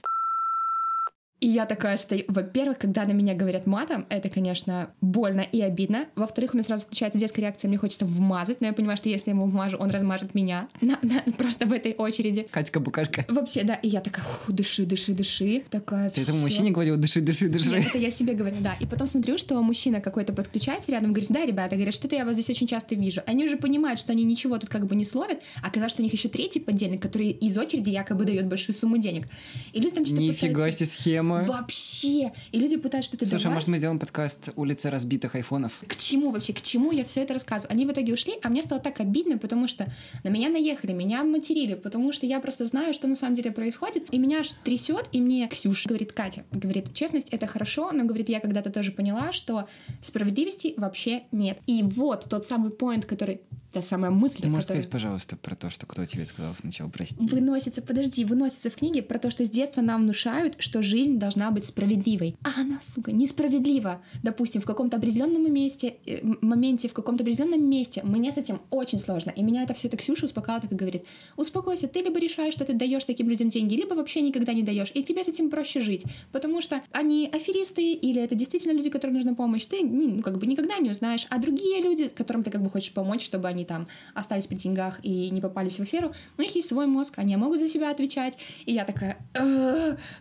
и 1.43 1.49
я 1.49 1.67
такая 1.67 1.97
стою. 1.97 2.23
Во-первых, 2.29 2.79
когда 2.79 3.05
на 3.05 3.11
меня 3.11 3.35
говорят 3.35 3.67
матом, 3.67 4.07
это, 4.09 4.29
конечно, 4.29 4.91
больно 5.01 5.41
и 5.41 5.61
обидно. 5.61 6.07
Во-вторых, 6.15 6.55
у 6.55 6.57
меня 6.57 6.65
сразу 6.65 6.85
включается 6.85 7.19
детская 7.19 7.43
реакция, 7.43 7.69
мне 7.69 7.79
хочется 7.79 8.07
вмазать, 8.07 8.61
но 8.61 8.69
я 8.69 8.73
понимаю, 8.73 8.97
что 8.97 9.09
если 9.09 9.31
я 9.31 9.35
ему 9.35 9.47
вмажу, 9.47 9.77
он 9.77 9.91
размажет 9.91 10.37
меня 10.37 10.69
на, 10.81 11.01
на, 11.03 11.21
просто 11.33 11.67
в 11.67 11.73
этой 11.73 11.95
очереди. 11.95 12.47
Катька 12.49 12.79
Букашка. 12.79 13.25
Вообще, 13.29 13.65
да. 13.65 13.75
И 13.75 13.89
я 13.89 14.01
такая, 14.01 14.25
дыши, 14.47 14.87
дыши, 14.87 15.15
дыши. 15.15 15.65
Такая, 15.69 16.11
Ты 16.11 16.21
этому 16.21 16.39
мужчине 16.43 16.71
говорил, 16.71 16.97
дыши, 16.97 17.21
дыши, 17.21 17.49
дыши. 17.49 17.71
Нет, 17.71 17.89
это 17.89 17.99
я 17.99 18.13
себе 18.13 18.35
говорю, 18.35 18.57
да. 18.61 18.77
И 18.79 18.87
потом 18.87 19.09
смотрю, 19.09 19.37
что 19.37 19.61
мужчина 19.63 20.01
какой-то 20.01 20.33
подключается 20.33 20.93
рядом, 20.93 21.11
говорит, 21.11 21.31
да, 21.31 21.45
ребята, 21.45 21.75
говорят, 21.75 21.95
что-то 21.95 22.15
я 22.15 22.25
вас 22.25 22.35
здесь 22.35 22.51
очень 22.51 22.69
часто 22.69 22.95
вижу. 22.95 23.21
Они 23.27 23.45
уже 23.45 23.57
понимают, 23.57 23.99
что 23.99 24.13
они 24.13 24.23
ничего 24.23 24.59
тут 24.59 24.71
как 24.71 24.87
бы 24.87 24.95
не 24.95 25.05
словят, 25.05 25.43
а 25.61 25.67
оказалось, 25.67 25.91
что 25.91 26.03
у 26.03 26.05
них 26.05 26.13
еще 26.13 26.29
третий 26.29 26.61
подельник, 26.61 27.03
который 27.03 27.31
из 27.31 27.59
очереди 27.59 27.91
якобы 27.91 28.27
дает 28.27 28.47
большую 28.47 28.77
сумму 28.77 28.99
денег. 28.99 29.27
И 29.73 29.81
люди 29.81 29.97
там 29.97 30.07
что-то 30.07 30.21
Нифига 30.21 30.71
себе 30.71 30.87
схема. 30.87 31.32
Вообще 31.41 31.93
вообще? 32.03 32.33
И 32.53 32.59
люди 32.59 32.77
пытаются 32.77 33.11
что-то 33.11 33.27
Слушай, 33.27 33.47
а 33.47 33.51
может 33.51 33.69
мы 33.69 33.79
сделаем 33.79 33.99
подкаст 33.99 34.51
«Улица 34.57 34.91
разбитых 34.91 35.35
айфонов»? 35.35 35.73
К 35.87 35.97
чему 35.97 36.31
вообще? 36.31 36.53
К 36.53 36.63
чему 36.63 36.93
я 36.93 37.05
все 37.05 37.23
это 37.23 37.35
рассказываю? 37.35 37.73
Они 37.73 37.87
в 37.87 37.93
итоге 37.93 38.13
ушли, 38.13 38.35
а 38.43 38.49
мне 38.49 38.63
стало 38.63 38.81
так 38.81 39.01
обидно, 39.01 39.39
потому 39.39 39.69
что 39.69 39.87
на 40.25 40.29
меня 40.29 40.49
наехали, 40.49 40.93
меня 40.93 41.25
материли, 41.25 41.75
потому 41.75 42.13
что 42.13 42.27
я 42.27 42.41
просто 42.41 42.65
знаю, 42.65 42.95
что 42.95 43.07
на 43.07 43.17
самом 43.17 43.35
деле 43.35 43.51
происходит, 43.53 44.13
и 44.13 44.19
меня 44.19 44.41
аж 44.41 44.51
трясет, 44.65 45.09
и 45.13 45.21
мне 45.21 45.49
Ксюша 45.49 45.89
говорит, 45.89 46.13
Катя, 46.13 46.45
говорит, 46.53 46.93
честность— 46.95 47.29
это 47.31 47.47
хорошо, 47.47 47.91
но, 47.93 48.05
говорит, 48.05 48.29
я 48.29 48.41
когда-то 48.41 48.71
тоже 48.71 48.93
поняла, 48.93 49.33
что 49.33 49.69
справедливости 50.03 50.75
вообще 50.77 51.23
нет. 51.33 51.59
И 51.67 51.83
вот 51.83 52.27
тот 52.29 52.45
самый 52.47 52.71
поинт, 52.71 53.05
который... 53.05 53.41
Та 53.73 53.83
самая 53.83 54.11
мысль, 54.11 54.43
Ты 54.43 54.49
можешь 54.49 54.67
который... 54.67 54.83
сказать, 54.83 54.91
пожалуйста, 54.91 55.37
про 55.37 55.55
то, 55.55 55.71
что 55.71 55.87
кто 55.87 56.05
тебе 56.05 56.27
сказал 56.27 56.55
сначала, 56.55 56.89
прости. 56.89 57.17
Выносится, 57.19 57.83
подожди, 57.83 58.25
выносится 58.25 58.71
в 58.71 58.75
книге 58.75 59.03
про 59.03 59.19
то, 59.19 59.31
что 59.31 59.45
с 59.45 59.51
детства 59.51 59.81
нам 59.81 60.03
внушают, 60.03 60.57
что 60.59 60.83
жизнь 60.83 61.19
должна 61.19 61.51
быть 61.51 61.65
справедливой 61.65 61.93
справедливой. 61.93 62.37
А 62.43 62.61
она, 62.61 62.79
сука, 62.95 63.13
несправедлива. 63.13 64.03
Допустим, 64.23 64.61
в 64.61 64.65
каком-то 64.65 64.97
определенном 64.97 65.53
месте, 65.53 65.97
э, 66.07 66.21
моменте, 66.41 66.89
в 66.89 66.93
каком-то 66.93 67.23
определенном 67.23 67.69
месте 67.69 68.03
мне 68.05 68.33
с 68.33 68.39
этим 68.39 68.61
очень 68.71 68.99
сложно. 68.99 69.31
И 69.31 69.43
меня 69.43 69.63
это 69.63 69.75
все 69.75 69.89
это 69.89 69.97
Ксюша 69.97 70.27
успокаивает, 70.27 70.63
так 70.63 70.73
и 70.73 70.75
говорит, 70.75 71.05
успокойся, 71.37 71.89
ты 71.89 72.01
либо 72.01 72.19
решаешь, 72.19 72.55
что 72.55 72.65
ты 72.65 72.75
даешь 72.75 73.05
таким 73.05 73.29
людям 73.29 73.49
деньги, 73.49 73.75
либо 73.75 73.95
вообще 73.95 74.21
никогда 74.21 74.53
не 74.53 74.63
даешь. 74.63 74.91
И 74.95 75.03
тебе 75.03 75.25
с 75.25 75.29
этим 75.29 75.51
проще 75.51 75.81
жить. 75.81 76.05
Потому 76.33 76.61
что 76.61 76.81
они 76.93 77.29
аферисты, 77.33 77.93
или 77.93 78.21
это 78.21 78.35
действительно 78.35 78.73
люди, 78.73 78.91
которым 78.91 79.15
нужна 79.15 79.35
помощь, 79.35 79.67
ты 79.67 79.85
ну, 79.85 80.23
как 80.23 80.39
бы 80.39 80.47
никогда 80.47 80.79
не 80.79 80.91
узнаешь. 80.91 81.27
А 81.31 81.39
другие 81.39 81.81
люди, 81.81 82.09
которым 82.09 82.43
ты 82.43 82.51
как 82.51 82.63
бы 82.63 82.71
хочешь 82.71 82.93
помочь, 82.93 83.25
чтобы 83.25 83.49
они 83.49 83.62
там 83.65 83.89
остались 84.15 84.47
при 84.47 84.57
деньгах 84.57 85.01
и 85.03 85.31
не 85.31 85.41
попались 85.41 85.79
в 85.79 85.83
аферу, 85.83 86.13
у 86.39 86.43
них 86.43 86.55
есть 86.55 86.69
свой 86.69 86.87
мозг, 86.87 87.15
они 87.17 87.37
могут 87.37 87.61
за 87.61 87.69
себя 87.69 87.91
отвечать. 87.91 88.39
И 88.67 88.73
я 88.73 88.85
такая, 88.85 89.19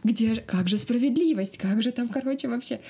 где 0.04 0.36
же, 0.36 0.42
как 0.42 0.68
же 0.68 0.78
справедливость, 0.78 1.58
как 1.58 1.82
же 1.82 1.92
там, 1.92 2.10
короче, 2.10 2.48
вообще 2.48 2.82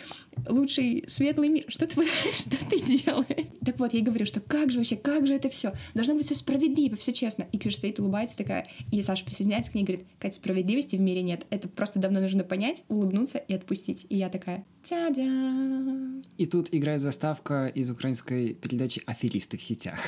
лучший 0.48 1.06
светлый 1.08 1.50
мир. 1.50 1.66
Что 1.68 1.88
ты, 1.88 1.96
что 2.34 2.58
ты 2.70 2.80
делаешь? 2.80 3.48
Так 3.66 3.80
вот, 3.80 3.94
я 3.94 4.00
ей 4.00 4.06
говорю, 4.06 4.26
что 4.26 4.40
как 4.40 4.72
же 4.72 4.80
вообще, 4.80 4.96
как 4.96 5.28
же 5.28 5.34
это 5.34 5.50
все? 5.50 5.74
Должно 5.94 6.16
быть 6.16 6.26
все 6.26 6.36
справедливо, 6.36 6.96
все 6.96 7.14
честно. 7.14 7.48
И 7.52 7.58
Ксюша 7.58 7.78
стоит, 7.78 8.00
улыбается 8.00 8.38
такая, 8.38 8.68
и 8.92 9.02
Саша 9.02 9.26
присоединяется 9.26 9.72
к 9.72 9.76
ней 9.76 9.84
и 9.84 9.86
говорит, 9.86 10.08
Катя, 10.20 10.36
справедливости 10.36 10.96
в 10.96 11.02
мире 11.02 11.22
нет. 11.22 11.46
Это 11.50 11.68
просто 11.68 12.00
давно 12.00 12.22
нужно 12.22 12.44
понять, 12.44 12.84
улыбнуться 12.88 13.38
и 13.38 13.54
отпустить. 13.54 14.06
И 14.10 14.18
я 14.18 14.30
такая, 14.30 14.66
тя-дя. 14.84 16.22
И 16.38 16.46
тут 16.46 16.70
играет 16.72 17.02
заставка 17.02 17.68
из 17.68 17.90
украинской 17.90 18.54
передачи 18.54 19.02
«Аферисты 19.06 19.58
в 19.58 19.64
сетях». 19.64 20.00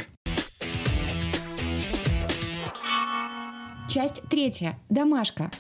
Часть 3.93 4.23
третья. 4.27 4.79
Домашка. 4.89 5.51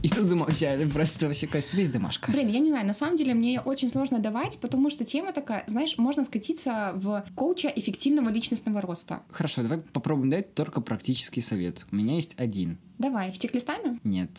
И 0.00 0.08
тут 0.08 0.26
замолчали, 0.26 0.88
просто 0.88 1.26
вообще, 1.26 1.48
Костя, 1.48 1.76
весь 1.76 1.88
домашка. 1.88 2.30
Блин, 2.30 2.46
я 2.46 2.60
не 2.60 2.68
знаю, 2.68 2.86
на 2.86 2.94
самом 2.94 3.16
деле 3.16 3.34
мне 3.34 3.60
очень 3.60 3.88
сложно 3.88 4.20
давать, 4.20 4.58
потому 4.60 4.90
что 4.90 5.04
тема 5.04 5.32
такая, 5.32 5.64
знаешь, 5.66 5.98
можно 5.98 6.24
скатиться 6.24 6.92
в 6.94 7.24
коуча 7.34 7.66
эффективного 7.74 8.28
личностного 8.28 8.80
роста. 8.80 9.24
Хорошо, 9.28 9.62
давай 9.62 9.80
попробуем 9.80 10.30
дать 10.30 10.54
только 10.54 10.80
практический 10.80 11.40
совет. 11.40 11.84
У 11.90 11.96
меня 11.96 12.14
есть 12.14 12.34
один. 12.36 12.78
Давай, 12.98 13.34
с 13.34 13.38
чек-листами? 13.38 13.98
Нет. 14.04 14.30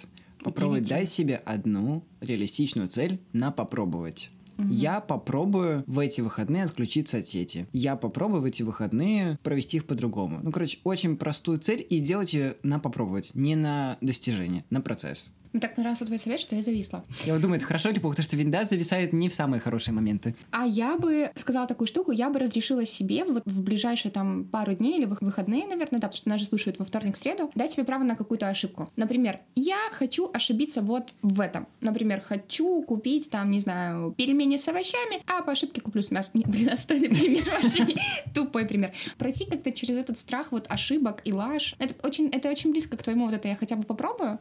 Попробуй 0.46 0.80
дай 0.80 1.06
себе 1.06 1.42
одну 1.44 2.06
реалистичную 2.22 2.88
цель 2.88 3.20
на 3.34 3.52
попробовать. 3.52 4.30
Я 4.58 5.00
попробую 5.00 5.84
в 5.88 6.00
эти 6.00 6.22
выходные 6.22 6.64
отключиться 6.64 7.18
от 7.18 7.28
сети. 7.28 7.68
Я 7.74 7.96
попробую 7.96 8.42
в 8.42 8.46
эти 8.46 8.64
выходные 8.64 9.40
провести 9.44 9.78
их 9.78 9.86
по-другому. 9.86 10.40
Ну, 10.42 10.52
короче, 10.52 10.80
очень 10.84 11.18
простую 11.18 11.60
цель 11.60 11.86
и 11.90 11.98
сделать 11.98 12.34
ее 12.34 12.58
на 12.64 12.80
попробовать, 12.80 13.32
не 13.34 13.56
на 13.56 13.98
достижение, 14.02 14.66
на 14.70 14.82
процесс. 14.82 15.32
Мне 15.54 15.62
так 15.62 15.76
понравился 15.76 16.06
твой 16.06 16.18
совет, 16.18 16.40
что 16.40 16.56
я 16.56 16.64
зависла. 16.64 17.04
Я 17.26 17.34
вот 17.34 17.42
думаю, 17.42 17.58
это 17.58 17.68
хорошо 17.68 17.90
или 17.90 18.00
плохо, 18.00 18.16
потому 18.16 18.26
что 18.26 18.36
винда 18.38 18.66
зависает 18.66 19.14
не 19.14 19.30
в 19.30 19.36
самые 19.36 19.60
хорошие 19.60 19.94
моменты. 19.94 20.36
А 20.50 20.66
я 20.66 20.98
бы 20.98 21.30
сказала 21.36 21.68
такую 21.68 21.88
штуку, 21.88 22.12
я 22.12 22.32
бы 22.32 22.40
разрешила 22.40 22.88
себе 22.88 23.24
вот 23.24 23.44
в 23.46 23.62
ближайшие 23.62 24.12
там 24.12 24.46
пару 24.46 24.74
дней 24.74 24.98
или 24.98 25.06
выходные, 25.06 25.68
наверное, 25.68 26.02
да, 26.02 26.08
потому 26.08 26.18
что 26.18 26.30
нас 26.30 26.40
же 26.40 26.48
слушают 26.48 26.80
во 26.80 26.86
вторник, 26.86 27.16
в 27.16 27.20
среду, 27.20 27.52
дать 27.54 27.72
себе 27.72 27.84
право 27.84 28.02
на 28.02 28.16
какую-то 28.16 28.50
ошибку. 28.50 28.90
Например, 28.96 29.40
я 29.56 29.78
хочу 29.92 30.32
ошибиться 30.34 30.82
вот 30.82 31.14
в 31.22 31.40
этом. 31.40 31.68
Например, 31.82 32.20
хочу 32.20 32.82
купить 32.82 33.30
там, 33.30 33.52
не 33.52 33.60
знаю, 33.60 34.12
пельмени 34.18 34.58
с 34.58 34.68
овощами, 34.68 35.22
а 35.28 35.44
по 35.44 35.52
ошибке 35.52 35.82
куплю 35.82 36.02
с 36.02 36.10
мясом. 36.10 36.32
Нет, 36.34 36.48
блин, 36.48 36.70
отстойный 36.70 37.10
пример 37.10 37.44
вообще. 37.46 37.96
Тупой 38.34 38.66
пример. 38.66 38.92
Пройти 39.20 39.46
как-то 39.46 39.72
через 39.72 39.98
этот 39.98 40.18
страх 40.18 40.52
вот 40.52 40.66
ошибок 40.70 41.22
и 41.26 41.32
лаж. 41.32 41.76
Это 41.78 41.94
очень, 42.06 42.30
это 42.30 42.50
очень 42.50 42.72
близко 42.72 42.98
к 42.98 43.04
твоему 43.04 43.26
вот 43.26 43.36
это 43.36 43.48
я 43.48 43.56
хотя 43.56 43.76
бы 43.76 43.84
попробую, 43.84 44.40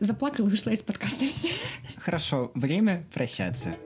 Заплакала, 0.00 0.46
вышла 0.46 0.70
из 0.70 0.82
подкаста. 0.82 1.24
Все. 1.24 1.50
Хорошо, 1.98 2.50
время 2.54 3.06
прощаться. 3.12 3.76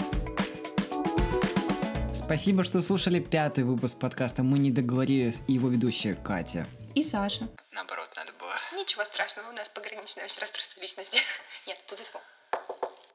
Спасибо, 2.14 2.62
что 2.62 2.80
слушали 2.80 3.18
пятый 3.18 3.64
выпуск 3.64 3.98
подкаста 3.98 4.42
«Мы 4.42 4.58
не 4.60 4.70
договорились» 4.70 5.40
и 5.48 5.54
его 5.54 5.68
ведущая 5.68 6.14
Катя. 6.14 6.66
И 6.94 7.02
Саша. 7.02 7.48
Наоборот, 7.72 8.08
надо 8.14 8.32
было. 8.38 8.54
Ничего 8.76 9.04
страшного, 9.04 9.50
у 9.50 9.52
нас 9.52 9.68
пограничное 9.68 10.28
все 10.28 10.40
расстройство 10.40 10.80
личности. 10.80 11.18
Нет, 11.66 11.78
тут 11.88 12.00
и 12.00 12.04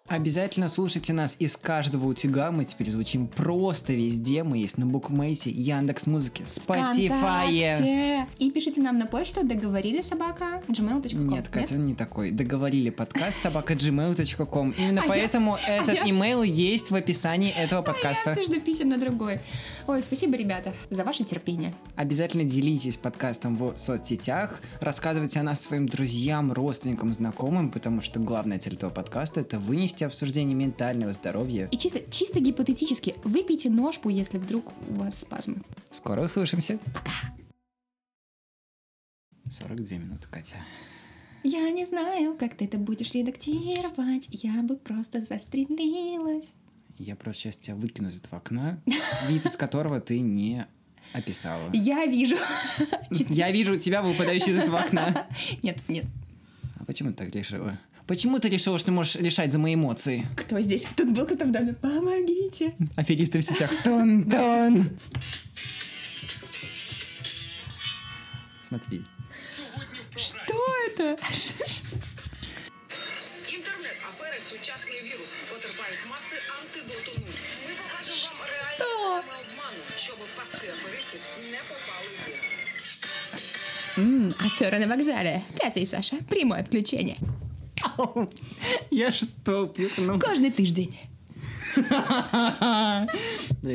Обязательно 0.07 0.67
слушайте 0.69 1.13
нас 1.13 1.35
из 1.39 1.57
каждого 1.57 2.05
утюга. 2.05 2.51
Мы 2.51 2.65
теперь 2.65 2.91
звучим 2.91 3.25
просто 3.25 3.93
везде. 3.93 4.43
Мы 4.43 4.59
есть 4.59 4.77
на 4.77 4.85
букмейте, 4.85 5.49
Яндекс 5.49 6.05
Музыке, 6.05 6.43
Spotify. 6.43 8.27
И 8.37 8.51
пишите 8.51 8.81
нам 8.81 8.99
на 8.99 9.07
почту 9.07 9.43
договорили 9.43 10.01
собака 10.01 10.61
gmail.com. 10.67 11.27
Нет, 11.27 11.47
Катя, 11.47 11.73
он 11.73 11.87
не 11.87 11.95
такой. 11.95 12.29
Договорили 12.29 12.91
подкаст 12.91 13.41
собака 13.41 13.73
gmail.com. 13.73 14.75
Именно 14.77 15.01
А 15.01 15.05
я- 15.05 15.09
поэтому 15.09 15.57
этот 15.67 15.95
я- 15.95 16.07
имейл 16.11 16.43
есть 16.43 16.91
в 16.91 16.95
описании 16.95 17.49
этого 17.49 17.79
Я 17.79 17.83
подкаста. 17.83 18.33
все 18.33 18.43
жду 18.43 18.61
писем 18.61 18.89
на 18.89 18.99
другой. 18.99 19.39
Ой, 19.87 20.03
спасибо, 20.03 20.35
ребята, 20.37 20.71
за 20.91 21.03
ваше 21.03 21.23
терпение. 21.23 21.73
Обязательно 21.95 22.43
делитесь 22.43 22.97
подкастом 22.97 23.55
в 23.57 23.75
соцсетях, 23.75 24.61
рассказывайте 24.81 25.39
о 25.39 25.43
нас 25.43 25.61
своим 25.61 25.87
друзьям, 25.87 26.51
родственникам, 26.53 27.11
знакомым, 27.11 27.71
потому 27.71 28.01
что 28.01 28.19
главная 28.19 28.59
цель 28.59 28.75
этого 28.75 28.91
подкаста 28.91 29.41
это 29.41 29.57
вынести 29.57 29.94
обсуждение 30.03 30.55
ментального 30.55 31.13
здоровья. 31.13 31.67
И 31.71 31.77
чисто, 31.77 31.99
чисто 32.11 32.39
гипотетически, 32.39 33.15
выпейте 33.23 33.69
ножку, 33.69 34.09
если 34.09 34.37
вдруг 34.37 34.73
у 34.89 34.95
вас 34.95 35.19
спазмы. 35.19 35.61
Скоро 35.91 36.23
услышимся. 36.23 36.79
Пока. 36.93 37.11
42 39.49 39.97
минуты, 39.97 40.27
Катя. 40.29 40.57
Я 41.43 41.69
не 41.69 41.85
знаю, 41.85 42.35
как 42.35 42.55
ты 42.55 42.65
это 42.65 42.77
будешь 42.77 43.13
редактировать, 43.13 44.27
я 44.31 44.63
бы 44.63 44.75
просто 44.77 45.21
застрелилась. 45.21 46.51
Я 46.97 47.15
просто 47.15 47.43
сейчас 47.43 47.57
тебя 47.57 47.75
выкину 47.75 48.07
из 48.07 48.17
этого 48.17 48.37
окна, 48.37 48.81
вид 49.27 49.45
из 49.45 49.55
которого 49.55 50.01
ты 50.01 50.19
не 50.19 50.65
описала. 51.13 51.69
Я 51.73 52.05
вижу. 52.05 52.37
Я 53.11 53.51
вижу 53.51 53.77
тебя, 53.77 54.01
выпадающий 54.01 54.51
из 54.51 54.57
этого 54.57 54.79
окна. 54.79 55.27
Нет, 55.61 55.83
нет. 55.87 56.05
А 56.79 56.85
почему 56.85 57.11
ты 57.11 57.17
так 57.17 57.35
решила? 57.35 57.79
Почему 58.06 58.38
ты 58.40 58.48
решила, 58.48 58.78
что 58.78 58.90
можешь 58.92 59.16
решать 59.16 59.52
за 59.52 59.58
мои 59.58 59.74
эмоции? 59.74 60.26
Кто 60.36 60.60
здесь? 60.60 60.84
Тут 60.96 61.10
был 61.10 61.26
кто-то 61.26 61.44
в 61.44 61.52
доме. 61.52 61.74
Помогите. 61.74 62.74
Аферисты 62.96 63.38
в 63.38 63.42
сетях. 63.42 63.70
Тон-тон. 63.84 64.90
Смотри. 68.68 69.04
Что 70.16 70.54
это? 70.88 71.16
Інтернет-афери 73.48 74.38
сучасний 74.40 74.96
вірус 75.04 75.30
потерпають 75.50 75.98
маси 76.10 76.36
антидоту 76.60 77.12
нуль. 77.20 77.34
Ми 77.66 77.72
покажемо 77.82 78.30
вам 78.38 78.48
реальні 78.52 78.76
Що? 78.76 78.84
схеми 78.94 79.34
обману, 79.42 79.82
щоб 79.96 80.16
в 80.16 80.36
пастки 80.36 80.68
аферистів 80.68 81.20
не 81.52 81.58
попали 81.68 82.10
ви. 82.26 82.32
М, 84.02 84.34
Афера 84.46 84.78
на 84.78 84.86
вокзале. 84.86 85.42
Катя 85.60 85.80
и 85.80 85.86
Саша. 85.86 86.16
Прямое 86.28 86.62
включение. 86.62 87.16
Я 88.91 89.11
ж 89.11 89.25
столб 89.25 89.77
ну. 89.97 90.19
Кожний 90.19 90.51
тиждень. 90.51 90.95
Бля, 91.75 93.07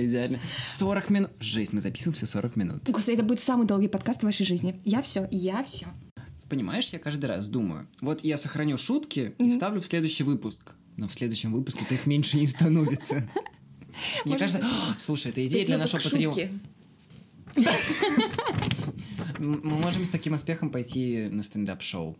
идеально. 0.07 0.39
40 0.69 1.11
минут. 1.11 1.31
Жесть, 1.41 1.73
мы 1.73 1.81
записываемся 1.81 2.27
40 2.27 2.57
минут. 2.57 2.83
Господи, 2.91 3.17
это 3.17 3.25
будет 3.25 3.41
самый 3.41 3.67
долгий 3.67 3.89
подкаст 3.89 4.21
в 4.21 4.25
вашей 4.25 4.47
жизни. 4.47 4.81
Я 4.85 5.03
все, 5.03 5.29
я 5.31 5.63
все. 5.65 5.87
Понимаешь, 6.49 6.89
я 6.93 6.99
каждый 6.99 7.27
раз 7.27 7.49
думаю, 7.49 7.87
вот 8.01 8.25
я 8.25 8.37
сохраню 8.39 8.77
шутки 8.79 9.35
и 9.39 9.51
вставлю 9.51 9.81
в 9.81 9.87
следующий 9.87 10.25
выпуск. 10.25 10.73
Но 10.97 11.07
в 11.09 11.13
следующем 11.13 11.53
выпуске-то 11.53 11.95
их 11.95 12.07
меньше 12.07 12.37
не 12.39 12.47
становится. 12.47 13.29
Мне 14.25 14.37
кажется, 14.39 14.59
быть, 14.61 14.69
«А, 14.71 14.95
слушай, 14.99 15.29
это 15.31 15.47
идея 15.47 15.67
для 15.67 15.79
нашего. 15.79 16.01
М- 19.39 19.61
Мы 19.65 19.77
можем 19.79 20.05
с 20.05 20.09
таким 20.09 20.35
успехом 20.35 20.71
пойти 20.71 21.29
на 21.31 21.43
стендап-шоу. 21.43 22.17